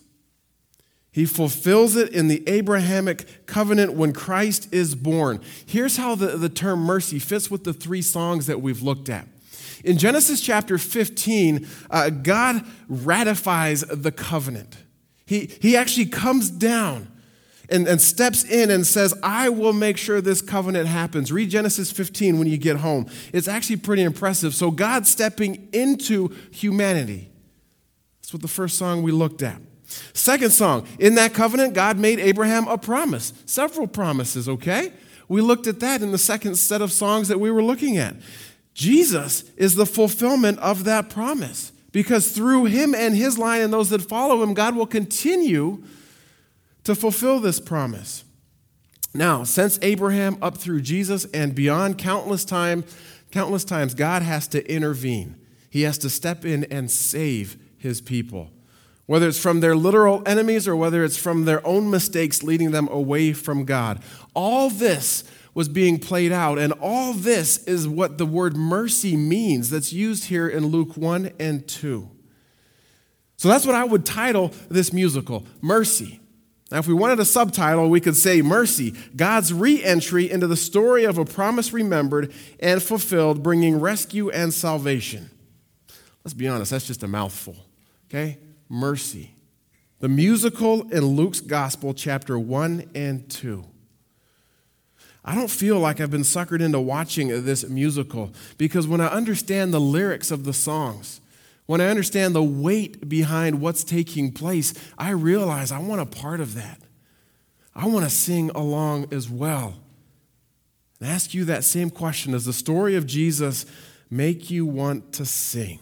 He 1.12 1.26
fulfills 1.26 1.94
it 1.94 2.10
in 2.10 2.28
the 2.28 2.42
Abrahamic 2.48 3.46
covenant 3.46 3.92
when 3.92 4.12
Christ 4.12 4.68
is 4.72 4.94
born. 4.94 5.40
Here's 5.64 5.96
how 5.96 6.14
the, 6.14 6.38
the 6.38 6.48
term 6.48 6.80
mercy 6.80 7.18
fits 7.18 7.50
with 7.50 7.64
the 7.64 7.72
three 7.72 8.02
songs 8.02 8.46
that 8.46 8.60
we've 8.60 8.82
looked 8.82 9.08
at. 9.08 9.28
In 9.84 9.96
Genesis 9.96 10.40
chapter 10.40 10.76
15, 10.76 11.68
uh, 11.90 12.10
God 12.10 12.64
ratifies 12.88 13.82
the 13.82 14.10
covenant. 14.10 14.76
He, 15.24 15.50
he 15.60 15.76
actually 15.76 16.06
comes 16.06 16.50
down 16.50 17.12
and, 17.72 17.88
and 17.88 18.00
steps 18.00 18.44
in 18.44 18.70
and 18.70 18.87
says, 18.87 19.14
I 19.22 19.48
will 19.48 19.72
make 19.72 19.96
sure 19.96 20.20
this 20.20 20.42
covenant 20.42 20.87
happens. 20.87 21.32
Read 21.32 21.50
Genesis 21.50 21.90
15 21.90 22.38
when 22.38 22.46
you 22.46 22.58
get 22.58 22.76
home. 22.76 23.06
It's 23.32 23.48
actually 23.48 23.76
pretty 23.76 24.02
impressive. 24.02 24.54
So, 24.54 24.70
God 24.70 25.06
stepping 25.06 25.68
into 25.72 26.28
humanity. 26.50 27.30
That's 28.20 28.32
what 28.32 28.42
the 28.42 28.48
first 28.48 28.78
song 28.78 29.02
we 29.02 29.11
looked 29.11 29.42
at. 29.42 29.61
Second 30.14 30.50
song, 30.50 30.87
in 30.98 31.16
that 31.16 31.35
covenant, 31.35 31.74
God 31.74 31.98
made 31.98 32.18
Abraham 32.18 32.68
a 32.68 32.78
promise, 32.78 33.32
several 33.46 33.87
promises, 33.87 34.48
okay? 34.48 34.92
We 35.28 35.40
looked 35.40 35.66
at 35.66 35.80
that 35.80 36.02
in 36.02 36.12
the 36.12 36.18
second 36.18 36.56
set 36.56 36.82
of 36.82 36.92
songs 36.92 37.28
that 37.28 37.40
we 37.40 37.50
were 37.50 37.62
looking 37.62 37.98
at. 37.98 38.16
Jesus 38.74 39.44
is 39.56 39.74
the 39.74 39.87
fulfillment 39.87 40.58
of 40.61 40.85
that 40.85 41.11
promise 41.11 41.72
because 41.92 42.32
through 42.32 42.66
him 42.66 42.94
and 42.94 43.14
his 43.14 43.38
line 43.38 43.61
and 43.61 43.72
those 43.72 43.90
that 43.90 44.02
follow 44.02 44.42
him, 44.42 44.54
God 44.54 44.74
will 44.74 44.87
continue 44.87 45.82
to 46.84 46.94
fulfill 46.94 47.40
this 47.40 47.60
promise. 47.60 48.24
Now, 49.14 49.44
since 49.44 49.78
Abraham 49.82 50.38
up 50.40 50.56
through 50.56 50.80
Jesus 50.82 51.26
and 51.26 51.54
beyond 51.54 51.98
countless 51.98 52.44
time, 52.44 52.84
countless 53.30 53.64
times 53.64 53.94
God 53.94 54.22
has 54.22 54.48
to 54.48 54.72
intervene. 54.72 55.36
He 55.68 55.82
has 55.82 55.98
to 55.98 56.10
step 56.10 56.44
in 56.44 56.64
and 56.64 56.90
save 56.90 57.56
his 57.78 58.00
people. 58.00 58.50
Whether 59.06 59.28
it's 59.28 59.38
from 59.40 59.60
their 59.60 59.76
literal 59.76 60.22
enemies 60.26 60.66
or 60.66 60.76
whether 60.76 61.04
it's 61.04 61.16
from 61.16 61.44
their 61.44 61.66
own 61.66 61.90
mistakes 61.90 62.42
leading 62.42 62.70
them 62.70 62.88
away 62.88 63.32
from 63.32 63.64
God. 63.64 64.02
All 64.34 64.70
this 64.70 65.24
was 65.54 65.68
being 65.68 65.98
played 65.98 66.32
out. 66.32 66.58
And 66.58 66.72
all 66.74 67.12
this 67.12 67.64
is 67.64 67.86
what 67.86 68.18
the 68.18 68.26
word 68.26 68.56
mercy 68.56 69.16
means 69.16 69.70
that's 69.70 69.92
used 69.92 70.24
here 70.24 70.48
in 70.48 70.66
Luke 70.66 70.96
1 70.96 71.32
and 71.38 71.66
2. 71.66 72.08
So 73.36 73.48
that's 73.48 73.66
what 73.66 73.74
I 73.74 73.84
would 73.84 74.06
title 74.06 74.52
this 74.70 74.92
musical 74.92 75.44
Mercy. 75.60 76.20
Now, 76.72 76.78
if 76.78 76.87
we 76.87 76.94
wanted 76.94 77.20
a 77.20 77.26
subtitle, 77.26 77.90
we 77.90 78.00
could 78.00 78.16
say 78.16 78.40
Mercy, 78.40 78.94
God's 79.14 79.52
re 79.52 79.85
entry 79.85 80.30
into 80.30 80.46
the 80.46 80.56
story 80.56 81.04
of 81.04 81.18
a 81.18 81.24
promise 81.26 81.70
remembered 81.70 82.32
and 82.58 82.82
fulfilled, 82.82 83.42
bringing 83.42 83.78
rescue 83.78 84.30
and 84.30 84.54
salvation. 84.54 85.30
Let's 86.24 86.32
be 86.32 86.48
honest, 86.48 86.70
that's 86.70 86.87
just 86.87 87.02
a 87.02 87.08
mouthful, 87.08 87.56
okay? 88.08 88.38
Mercy. 88.70 89.35
The 89.98 90.08
musical 90.08 90.90
in 90.90 91.04
Luke's 91.08 91.40
Gospel, 91.40 91.92
chapter 91.92 92.38
1 92.38 92.92
and 92.94 93.28
2. 93.28 93.64
I 95.26 95.35
don't 95.35 95.50
feel 95.50 95.78
like 95.78 96.00
I've 96.00 96.11
been 96.11 96.22
suckered 96.22 96.62
into 96.62 96.80
watching 96.80 97.44
this 97.44 97.68
musical 97.68 98.32
because 98.56 98.87
when 98.87 99.02
I 99.02 99.08
understand 99.08 99.74
the 99.74 99.80
lyrics 99.80 100.30
of 100.30 100.44
the 100.44 100.54
songs, 100.54 101.20
when 101.72 101.80
I 101.80 101.88
understand 101.88 102.35
the 102.35 102.42
weight 102.42 103.08
behind 103.08 103.62
what's 103.62 103.82
taking 103.82 104.30
place, 104.30 104.74
I 104.98 105.08
realize 105.12 105.72
I 105.72 105.78
want 105.78 106.02
a 106.02 106.04
part 106.04 106.40
of 106.40 106.52
that. 106.52 106.82
I 107.74 107.87
want 107.87 108.04
to 108.04 108.11
sing 108.11 108.50
along 108.50 109.06
as 109.11 109.30
well. 109.30 109.76
And 111.00 111.08
ask 111.08 111.32
you 111.32 111.46
that 111.46 111.64
same 111.64 111.88
question 111.88 112.32
Does 112.32 112.44
the 112.44 112.52
story 112.52 112.94
of 112.94 113.06
Jesus 113.06 113.64
make 114.11 114.50
you 114.50 114.66
want 114.66 115.14
to 115.14 115.24
sing? 115.24 115.78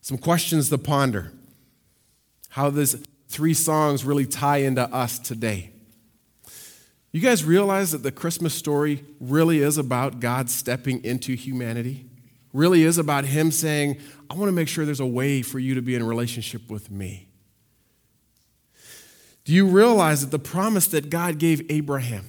Some 0.00 0.18
questions 0.18 0.68
to 0.70 0.76
ponder. 0.76 1.30
How 2.48 2.70
these 2.70 2.96
three 3.28 3.54
songs 3.54 4.04
really 4.04 4.26
tie 4.26 4.62
into 4.62 4.82
us 4.92 5.20
today. 5.20 5.70
You 7.12 7.20
guys 7.20 7.44
realize 7.44 7.92
that 7.92 8.02
the 8.02 8.10
Christmas 8.10 8.52
story 8.52 9.04
really 9.20 9.60
is 9.60 9.78
about 9.78 10.18
God 10.18 10.50
stepping 10.50 11.04
into 11.04 11.36
humanity? 11.36 12.08
Really 12.54 12.84
is 12.84 12.96
about 12.96 13.26
Him 13.26 13.50
saying, 13.50 13.98
I 14.30 14.34
want 14.34 14.48
to 14.48 14.52
make 14.52 14.68
sure 14.68 14.86
there's 14.86 15.00
a 15.00 15.06
way 15.06 15.42
for 15.42 15.58
you 15.58 15.74
to 15.74 15.82
be 15.82 15.94
in 15.94 16.00
a 16.00 16.06
relationship 16.06 16.70
with 16.70 16.90
me. 16.90 17.28
Do 19.44 19.52
you 19.52 19.66
realize 19.66 20.22
that 20.22 20.30
the 20.30 20.38
promise 20.38 20.86
that 20.86 21.10
God 21.10 21.38
gave 21.38 21.70
Abraham, 21.70 22.26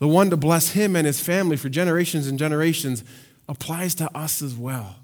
the 0.00 0.08
one 0.08 0.28
to 0.28 0.36
bless 0.36 0.72
him 0.72 0.94
and 0.94 1.06
his 1.06 1.20
family 1.20 1.56
for 1.56 1.70
generations 1.70 2.26
and 2.26 2.38
generations, 2.38 3.02
applies 3.48 3.94
to 3.94 4.14
us 4.14 4.42
as 4.42 4.54
well? 4.54 4.96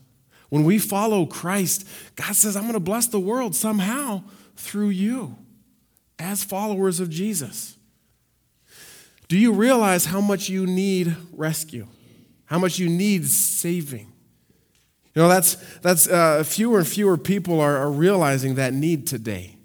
When 0.51 0.65
we 0.65 0.79
follow 0.79 1.27
Christ, 1.27 1.87
God 2.17 2.35
says, 2.35 2.57
I'm 2.57 2.65
going 2.65 2.75
to 2.75 2.81
bless 2.81 3.07
the 3.07 3.21
world 3.21 3.55
somehow 3.55 4.25
through 4.57 4.91
you 4.91 5.39
as 6.19 6.45
followers 6.45 7.01
of 7.01 7.09
Jesus. 7.09 7.77
Do 9.29 9.39
you 9.39 9.53
realize 9.53 10.07
how 10.07 10.21
much 10.21 10.49
you 10.49 10.67
need 10.67 11.17
rescue? 11.33 11.87
How 12.47 12.59
much 12.59 12.81
you 12.81 12.89
need 12.89 13.27
saving? 13.27 14.10
You 15.15 15.23
know, 15.23 15.29
that's, 15.29 15.57
that's 15.79 16.09
uh, 16.09 16.45
fewer 16.45 16.79
and 16.79 16.87
fewer 16.87 17.17
people 17.17 17.61
are, 17.61 17.77
are 17.77 17.91
realizing 17.91 18.55
that 18.55 18.73
need 18.73 19.07
today. 19.07 19.57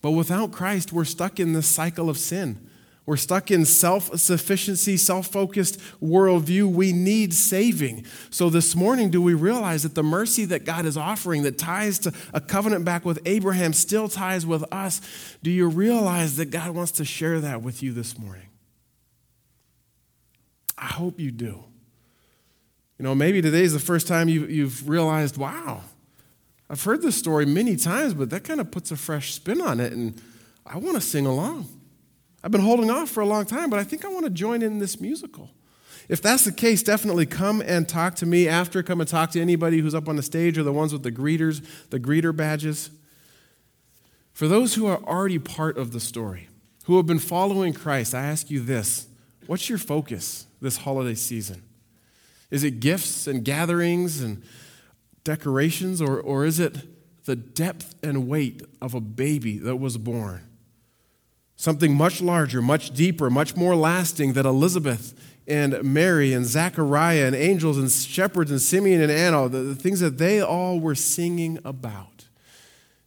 But 0.00 0.12
without 0.12 0.52
Christ, 0.52 0.92
we're 0.92 1.04
stuck 1.04 1.40
in 1.40 1.52
this 1.52 1.66
cycle 1.66 2.08
of 2.08 2.18
sin. 2.18 2.64
We're 3.06 3.16
stuck 3.16 3.50
in 3.50 3.66
self 3.66 4.18
sufficiency, 4.18 4.96
self 4.96 5.26
focused 5.26 5.78
worldview. 6.02 6.70
We 6.70 6.92
need 6.92 7.34
saving. 7.34 8.06
So, 8.30 8.48
this 8.48 8.74
morning, 8.74 9.10
do 9.10 9.20
we 9.20 9.34
realize 9.34 9.82
that 9.82 9.94
the 9.94 10.02
mercy 10.02 10.46
that 10.46 10.64
God 10.64 10.86
is 10.86 10.96
offering, 10.96 11.42
that 11.42 11.58
ties 11.58 11.98
to 12.00 12.14
a 12.32 12.40
covenant 12.40 12.86
back 12.86 13.04
with 13.04 13.18
Abraham, 13.26 13.74
still 13.74 14.08
ties 14.08 14.46
with 14.46 14.64
us? 14.72 15.02
Do 15.42 15.50
you 15.50 15.68
realize 15.68 16.36
that 16.36 16.46
God 16.46 16.70
wants 16.70 16.92
to 16.92 17.04
share 17.04 17.40
that 17.40 17.60
with 17.60 17.82
you 17.82 17.92
this 17.92 18.18
morning? 18.18 18.48
I 20.78 20.86
hope 20.86 21.20
you 21.20 21.30
do. 21.30 21.64
You 22.98 23.02
know, 23.04 23.14
maybe 23.14 23.42
today's 23.42 23.72
the 23.72 23.80
first 23.80 24.06
time 24.06 24.28
you, 24.28 24.46
you've 24.46 24.88
realized, 24.88 25.36
wow, 25.36 25.82
I've 26.70 26.82
heard 26.82 27.02
this 27.02 27.16
story 27.16 27.44
many 27.44 27.76
times, 27.76 28.14
but 28.14 28.30
that 28.30 28.44
kind 28.44 28.60
of 28.60 28.70
puts 28.70 28.90
a 28.90 28.96
fresh 28.96 29.34
spin 29.34 29.60
on 29.60 29.80
it, 29.80 29.92
and 29.92 30.20
I 30.64 30.78
want 30.78 30.94
to 30.96 31.00
sing 31.00 31.26
along. 31.26 31.68
I've 32.42 32.50
been 32.50 32.60
holding 32.60 32.90
off 32.90 33.10
for 33.10 33.20
a 33.20 33.26
long 33.26 33.46
time, 33.46 33.70
but 33.70 33.78
I 33.78 33.84
think 33.84 34.04
I 34.04 34.08
want 34.08 34.24
to 34.24 34.30
join 34.30 34.62
in 34.62 34.78
this 34.78 35.00
musical. 35.00 35.50
If 36.08 36.20
that's 36.20 36.44
the 36.44 36.52
case, 36.52 36.82
definitely 36.82 37.26
come 37.26 37.62
and 37.62 37.88
talk 37.88 38.14
to 38.16 38.26
me 38.26 38.46
after. 38.46 38.82
Come 38.82 39.00
and 39.00 39.08
talk 39.08 39.30
to 39.30 39.40
anybody 39.40 39.78
who's 39.78 39.94
up 39.94 40.08
on 40.08 40.16
the 40.16 40.22
stage 40.22 40.58
or 40.58 40.62
the 40.62 40.72
ones 40.72 40.92
with 40.92 41.02
the 41.02 41.12
greeters, 41.12 41.66
the 41.88 41.98
greeter 41.98 42.36
badges. 42.36 42.90
For 44.34 44.46
those 44.46 44.74
who 44.74 44.86
are 44.86 45.02
already 45.04 45.38
part 45.38 45.78
of 45.78 45.92
the 45.92 46.00
story, 46.00 46.48
who 46.84 46.98
have 46.98 47.06
been 47.06 47.18
following 47.18 47.72
Christ, 47.72 48.14
I 48.14 48.24
ask 48.24 48.50
you 48.50 48.60
this 48.60 49.06
what's 49.46 49.68
your 49.68 49.78
focus? 49.78 50.46
this 50.64 50.78
holiday 50.78 51.14
season? 51.14 51.62
Is 52.54 52.62
it 52.62 52.78
gifts 52.78 53.26
and 53.26 53.44
gatherings 53.44 54.20
and 54.20 54.40
decorations, 55.24 56.00
or, 56.00 56.20
or 56.20 56.44
is 56.44 56.60
it 56.60 57.24
the 57.24 57.34
depth 57.34 57.96
and 58.00 58.28
weight 58.28 58.62
of 58.80 58.94
a 58.94 59.00
baby 59.00 59.58
that 59.58 59.74
was 59.74 59.98
born? 59.98 60.40
Something 61.56 61.96
much 61.96 62.20
larger, 62.20 62.62
much 62.62 62.92
deeper, 62.92 63.28
much 63.28 63.56
more 63.56 63.74
lasting 63.74 64.34
that 64.34 64.46
Elizabeth 64.46 65.20
and 65.48 65.82
Mary 65.82 66.32
and 66.32 66.46
Zachariah 66.46 67.26
and 67.26 67.34
angels 67.34 67.76
and 67.76 67.90
shepherds 67.90 68.52
and 68.52 68.62
Simeon 68.62 69.02
and 69.02 69.10
Anna, 69.10 69.48
the, 69.48 69.58
the 69.58 69.74
things 69.74 69.98
that 69.98 70.18
they 70.18 70.40
all 70.40 70.78
were 70.78 70.94
singing 70.94 71.58
about. 71.64 72.26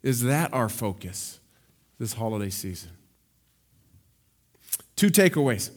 Is 0.04 0.24
that 0.24 0.54
our 0.54 0.68
focus 0.68 1.40
this 2.00 2.12
holiday 2.12 2.50
season? 2.50 2.92
Two 4.98 5.10
takeaways. 5.10 5.72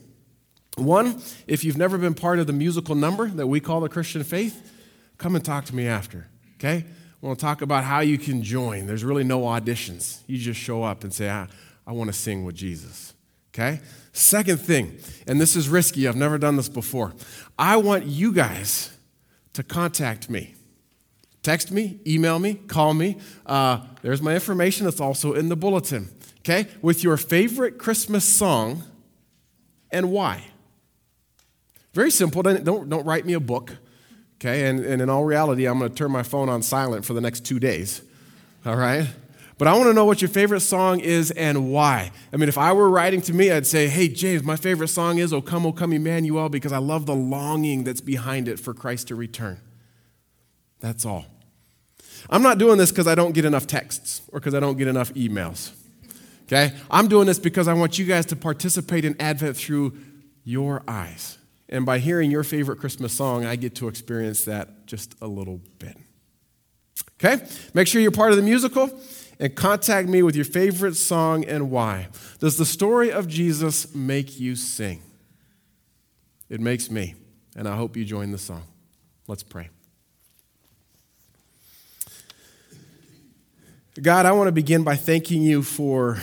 One, 0.77 1.21
if 1.47 1.63
you've 1.63 1.77
never 1.77 1.97
been 1.97 2.13
part 2.13 2.39
of 2.39 2.47
the 2.47 2.53
musical 2.53 2.95
number 2.95 3.27
that 3.27 3.47
we 3.47 3.59
call 3.59 3.81
the 3.81 3.89
Christian 3.89 4.23
faith, 4.23 4.71
come 5.17 5.35
and 5.35 5.43
talk 5.43 5.65
to 5.65 5.75
me 5.75 5.87
after, 5.87 6.27
okay? 6.55 6.85
We'll 7.19 7.35
talk 7.35 7.61
about 7.61 7.83
how 7.83 7.99
you 7.99 8.17
can 8.17 8.41
join. 8.41 8.87
There's 8.87 9.03
really 9.03 9.23
no 9.23 9.41
auditions. 9.41 10.21
You 10.27 10.37
just 10.37 10.59
show 10.59 10.83
up 10.83 11.03
and 11.03 11.13
say, 11.13 11.29
I, 11.29 11.47
I 11.85 11.91
want 11.91 12.09
to 12.09 12.13
sing 12.13 12.45
with 12.45 12.55
Jesus, 12.55 13.13
okay? 13.53 13.81
Second 14.13 14.59
thing, 14.59 14.97
and 15.27 15.39
this 15.39 15.55
is 15.55 15.69
risky, 15.69 16.07
I've 16.07 16.15
never 16.15 16.37
done 16.37 16.55
this 16.55 16.69
before. 16.69 17.13
I 17.59 17.77
want 17.77 18.05
you 18.05 18.31
guys 18.31 18.97
to 19.53 19.63
contact 19.63 20.29
me. 20.29 20.55
Text 21.43 21.71
me, 21.71 21.99
email 22.07 22.39
me, 22.39 22.53
call 22.53 22.93
me. 22.93 23.17
Uh, 23.45 23.81
there's 24.03 24.21
my 24.21 24.33
information. 24.33 24.87
It's 24.87 25.01
also 25.01 25.33
in 25.33 25.49
the 25.49 25.55
bulletin, 25.55 26.09
okay? 26.39 26.67
With 26.81 27.03
your 27.03 27.17
favorite 27.17 27.77
Christmas 27.77 28.23
song 28.23 28.83
and 29.91 30.11
why. 30.11 30.45
Very 31.93 32.11
simple. 32.11 32.41
Don't, 32.41 32.89
don't 32.89 33.05
write 33.05 33.25
me 33.25 33.33
a 33.33 33.39
book. 33.39 33.77
Okay, 34.39 34.67
and, 34.67 34.79
and 34.79 35.01
in 35.01 35.09
all 35.09 35.23
reality, 35.23 35.67
I'm 35.67 35.77
going 35.77 35.91
to 35.91 35.95
turn 35.95 36.11
my 36.11 36.23
phone 36.23 36.49
on 36.49 36.63
silent 36.63 37.05
for 37.05 37.13
the 37.13 37.21
next 37.21 37.45
two 37.45 37.59
days. 37.59 38.01
All 38.65 38.75
right? 38.75 39.07
But 39.59 39.67
I 39.67 39.73
want 39.73 39.89
to 39.89 39.93
know 39.93 40.05
what 40.05 40.23
your 40.23 40.29
favorite 40.29 40.61
song 40.61 41.01
is 41.01 41.29
and 41.29 41.71
why. 41.71 42.11
I 42.33 42.37
mean, 42.37 42.49
if 42.49 42.57
I 42.57 42.73
were 42.73 42.89
writing 42.89 43.21
to 43.21 43.33
me, 43.33 43.51
I'd 43.51 43.67
say, 43.67 43.87
hey, 43.87 44.07
James, 44.07 44.41
my 44.41 44.55
favorite 44.55 44.87
song 44.87 45.19
is 45.19 45.31
O 45.31 45.39
Come, 45.39 45.67
O 45.67 45.71
Come, 45.71 45.93
Emmanuel, 45.93 46.49
because 46.49 46.71
I 46.71 46.79
love 46.79 47.05
the 47.05 47.13
longing 47.13 47.83
that's 47.83 48.01
behind 48.01 48.47
it 48.47 48.59
for 48.59 48.73
Christ 48.73 49.09
to 49.09 49.15
return. 49.15 49.59
That's 50.79 51.05
all. 51.05 51.25
I'm 52.27 52.41
not 52.41 52.57
doing 52.57 52.79
this 52.79 52.91
because 52.91 53.05
I 53.05 53.13
don't 53.13 53.33
get 53.33 53.45
enough 53.45 53.67
texts 53.67 54.23
or 54.31 54.39
because 54.39 54.55
I 54.55 54.59
don't 54.59 54.77
get 54.79 54.87
enough 54.87 55.13
emails. 55.13 55.73
Okay? 56.45 56.73
I'm 56.89 57.07
doing 57.07 57.27
this 57.27 57.37
because 57.37 57.67
I 57.67 57.73
want 57.73 57.99
you 57.99 58.05
guys 58.05 58.25
to 58.27 58.35
participate 58.35 59.05
in 59.05 59.15
Advent 59.21 59.55
through 59.55 59.95
your 60.43 60.81
eyes. 60.87 61.37
And 61.71 61.85
by 61.85 61.99
hearing 61.99 62.29
your 62.29 62.43
favorite 62.43 62.79
Christmas 62.79 63.13
song, 63.13 63.45
I 63.45 63.55
get 63.55 63.75
to 63.75 63.87
experience 63.87 64.43
that 64.45 64.85
just 64.85 65.15
a 65.21 65.27
little 65.27 65.61
bit. 65.79 65.97
Okay? 67.23 67.45
Make 67.73 67.87
sure 67.87 68.01
you're 68.01 68.11
part 68.11 68.31
of 68.31 68.37
the 68.37 68.43
musical 68.43 68.89
and 69.39 69.55
contact 69.55 70.09
me 70.09 70.21
with 70.21 70.35
your 70.35 70.45
favorite 70.45 70.95
song 70.95 71.45
and 71.45 71.71
why. 71.71 72.09
Does 72.39 72.57
the 72.57 72.65
story 72.65 73.11
of 73.11 73.27
Jesus 73.27 73.95
make 73.95 74.39
you 74.39 74.55
sing? 74.55 75.01
It 76.49 76.59
makes 76.59 76.91
me, 76.91 77.15
and 77.55 77.67
I 77.67 77.77
hope 77.77 77.95
you 77.95 78.03
join 78.03 78.31
the 78.31 78.37
song. 78.37 78.63
Let's 79.27 79.43
pray. 79.43 79.69
God, 84.01 84.25
I 84.25 84.31
want 84.33 84.47
to 84.47 84.51
begin 84.51 84.83
by 84.83 84.95
thanking 84.95 85.41
you 85.41 85.63
for 85.63 86.21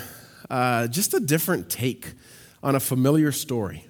uh, 0.51 0.89
just 0.89 1.15
a 1.15 1.21
different 1.21 1.71
take 1.71 2.13
on 2.63 2.75
a 2.75 2.81
familiar 2.81 3.33
story. 3.33 3.88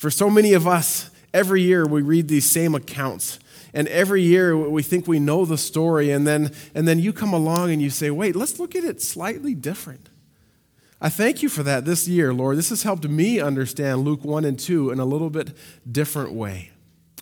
For 0.00 0.10
so 0.10 0.30
many 0.30 0.54
of 0.54 0.66
us, 0.66 1.10
every 1.34 1.60
year 1.60 1.86
we 1.86 2.00
read 2.00 2.26
these 2.26 2.46
same 2.46 2.74
accounts. 2.74 3.38
And 3.74 3.86
every 3.88 4.22
year 4.22 4.56
we 4.56 4.82
think 4.82 5.06
we 5.06 5.18
know 5.18 5.44
the 5.44 5.58
story, 5.58 6.10
and 6.10 6.26
then, 6.26 6.52
and 6.74 6.88
then 6.88 6.98
you 6.98 7.12
come 7.12 7.34
along 7.34 7.70
and 7.70 7.82
you 7.82 7.90
say, 7.90 8.10
wait, 8.10 8.34
let's 8.34 8.58
look 8.58 8.74
at 8.74 8.82
it 8.82 9.02
slightly 9.02 9.54
different. 9.54 10.08
I 11.02 11.10
thank 11.10 11.42
you 11.42 11.50
for 11.50 11.62
that 11.64 11.84
this 11.84 12.08
year, 12.08 12.32
Lord. 12.32 12.56
This 12.56 12.70
has 12.70 12.82
helped 12.82 13.06
me 13.06 13.40
understand 13.40 14.06
Luke 14.06 14.24
1 14.24 14.46
and 14.46 14.58
2 14.58 14.90
in 14.90 15.00
a 15.00 15.04
little 15.04 15.28
bit 15.28 15.50
different 15.86 16.32
way. 16.32 16.70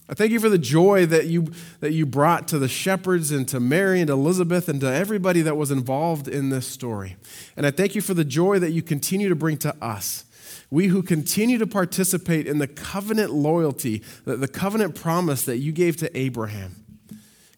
I 0.09 0.15
thank 0.15 0.31
you 0.31 0.39
for 0.39 0.49
the 0.49 0.57
joy 0.57 1.05
that 1.07 1.27
you, 1.27 1.51
that 1.81 1.95
you 1.95 2.07
brought 2.07 2.47
to 2.49 2.61
the 2.61 2.69
shepherds 2.69 3.33
and 3.33 3.49
to 3.49 3.59
Mary 3.59 4.01
and 4.01 4.09
Elizabeth 4.09 4.69
and 4.69 4.81
to 4.83 4.87
everybody 4.87 5.43
that 5.43 5.57
was 5.57 5.73
involved 5.73 6.29
in 6.29 6.51
this 6.51 6.69
story. 6.69 7.17
And 7.57 7.67
I 7.67 7.73
thank 7.73 7.97
you 7.97 8.03
for 8.03 8.15
the 8.15 8.25
joy 8.25 8.61
that 8.61 8.71
you 8.71 8.83
continue 8.83 9.29
to 9.29 9.35
bring 9.35 9.57
to 9.59 9.75
us 9.85 10.27
We 10.71 10.89
who 10.89 11.03
continue 11.03 11.59
to 11.59 11.67
participate 11.67 12.47
in 12.47 12.59
the 12.59 12.67
covenant 12.67 13.33
loyalty, 13.33 14.03
the 14.25 14.49
covenant 14.49 14.95
promise 14.95 15.45
that 15.45 15.59
you 15.59 15.73
gave 15.73 15.97
to 15.99 16.19
Abraham. 16.19 16.85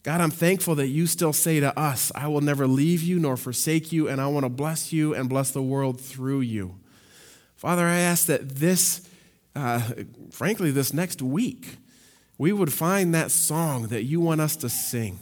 God, 0.02 0.22
I'm 0.22 0.30
thankful 0.30 0.74
that 0.76 0.86
you 0.86 1.06
still 1.06 1.34
say 1.34 1.60
to 1.60 1.78
us, 1.78 2.10
I 2.14 2.28
will 2.28 2.40
never 2.40 2.66
leave 2.66 3.02
you 3.02 3.18
nor 3.18 3.36
forsake 3.36 3.92
you, 3.92 4.08
and 4.08 4.20
I 4.20 4.28
want 4.28 4.44
to 4.44 4.50
bless 4.50 4.92
you 4.92 5.14
and 5.14 5.28
bless 5.28 5.50
the 5.50 5.62
world 5.62 6.00
through 6.00 6.40
you. 6.40 6.76
Father, 7.54 7.84
I 7.84 7.98
ask 7.98 8.24
that 8.26 8.48
this, 8.56 9.06
uh, 9.54 9.80
frankly, 10.30 10.70
this 10.70 10.94
next 10.94 11.20
week, 11.20 11.76
we 12.38 12.52
would 12.52 12.72
find 12.72 13.14
that 13.14 13.30
song 13.30 13.88
that 13.88 14.04
you 14.04 14.20
want 14.20 14.40
us 14.40 14.56
to 14.56 14.70
sing, 14.70 15.18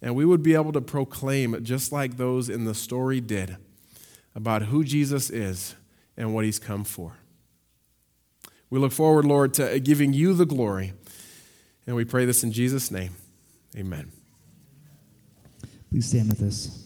and 0.00 0.14
we 0.14 0.24
would 0.24 0.44
be 0.44 0.54
able 0.54 0.72
to 0.72 0.80
proclaim, 0.80 1.64
just 1.64 1.90
like 1.90 2.16
those 2.16 2.48
in 2.48 2.64
the 2.64 2.74
story 2.74 3.20
did, 3.20 3.56
about 4.36 4.62
who 4.62 4.84
Jesus 4.84 5.30
is 5.30 5.74
and 6.16 6.34
what 6.34 6.44
he's 6.44 6.58
come 6.58 6.84
for. 6.84 7.18
We 8.70 8.78
look 8.78 8.92
forward, 8.92 9.24
Lord, 9.24 9.54
to 9.54 9.78
giving 9.80 10.12
you 10.12 10.34
the 10.34 10.46
glory, 10.46 10.94
and 11.86 11.94
we 11.94 12.04
pray 12.04 12.24
this 12.24 12.42
in 12.42 12.52
Jesus' 12.52 12.90
name. 12.90 13.10
Amen. 13.76 14.10
Please 15.90 16.06
stand 16.06 16.28
with 16.28 16.42
us. 16.42 16.81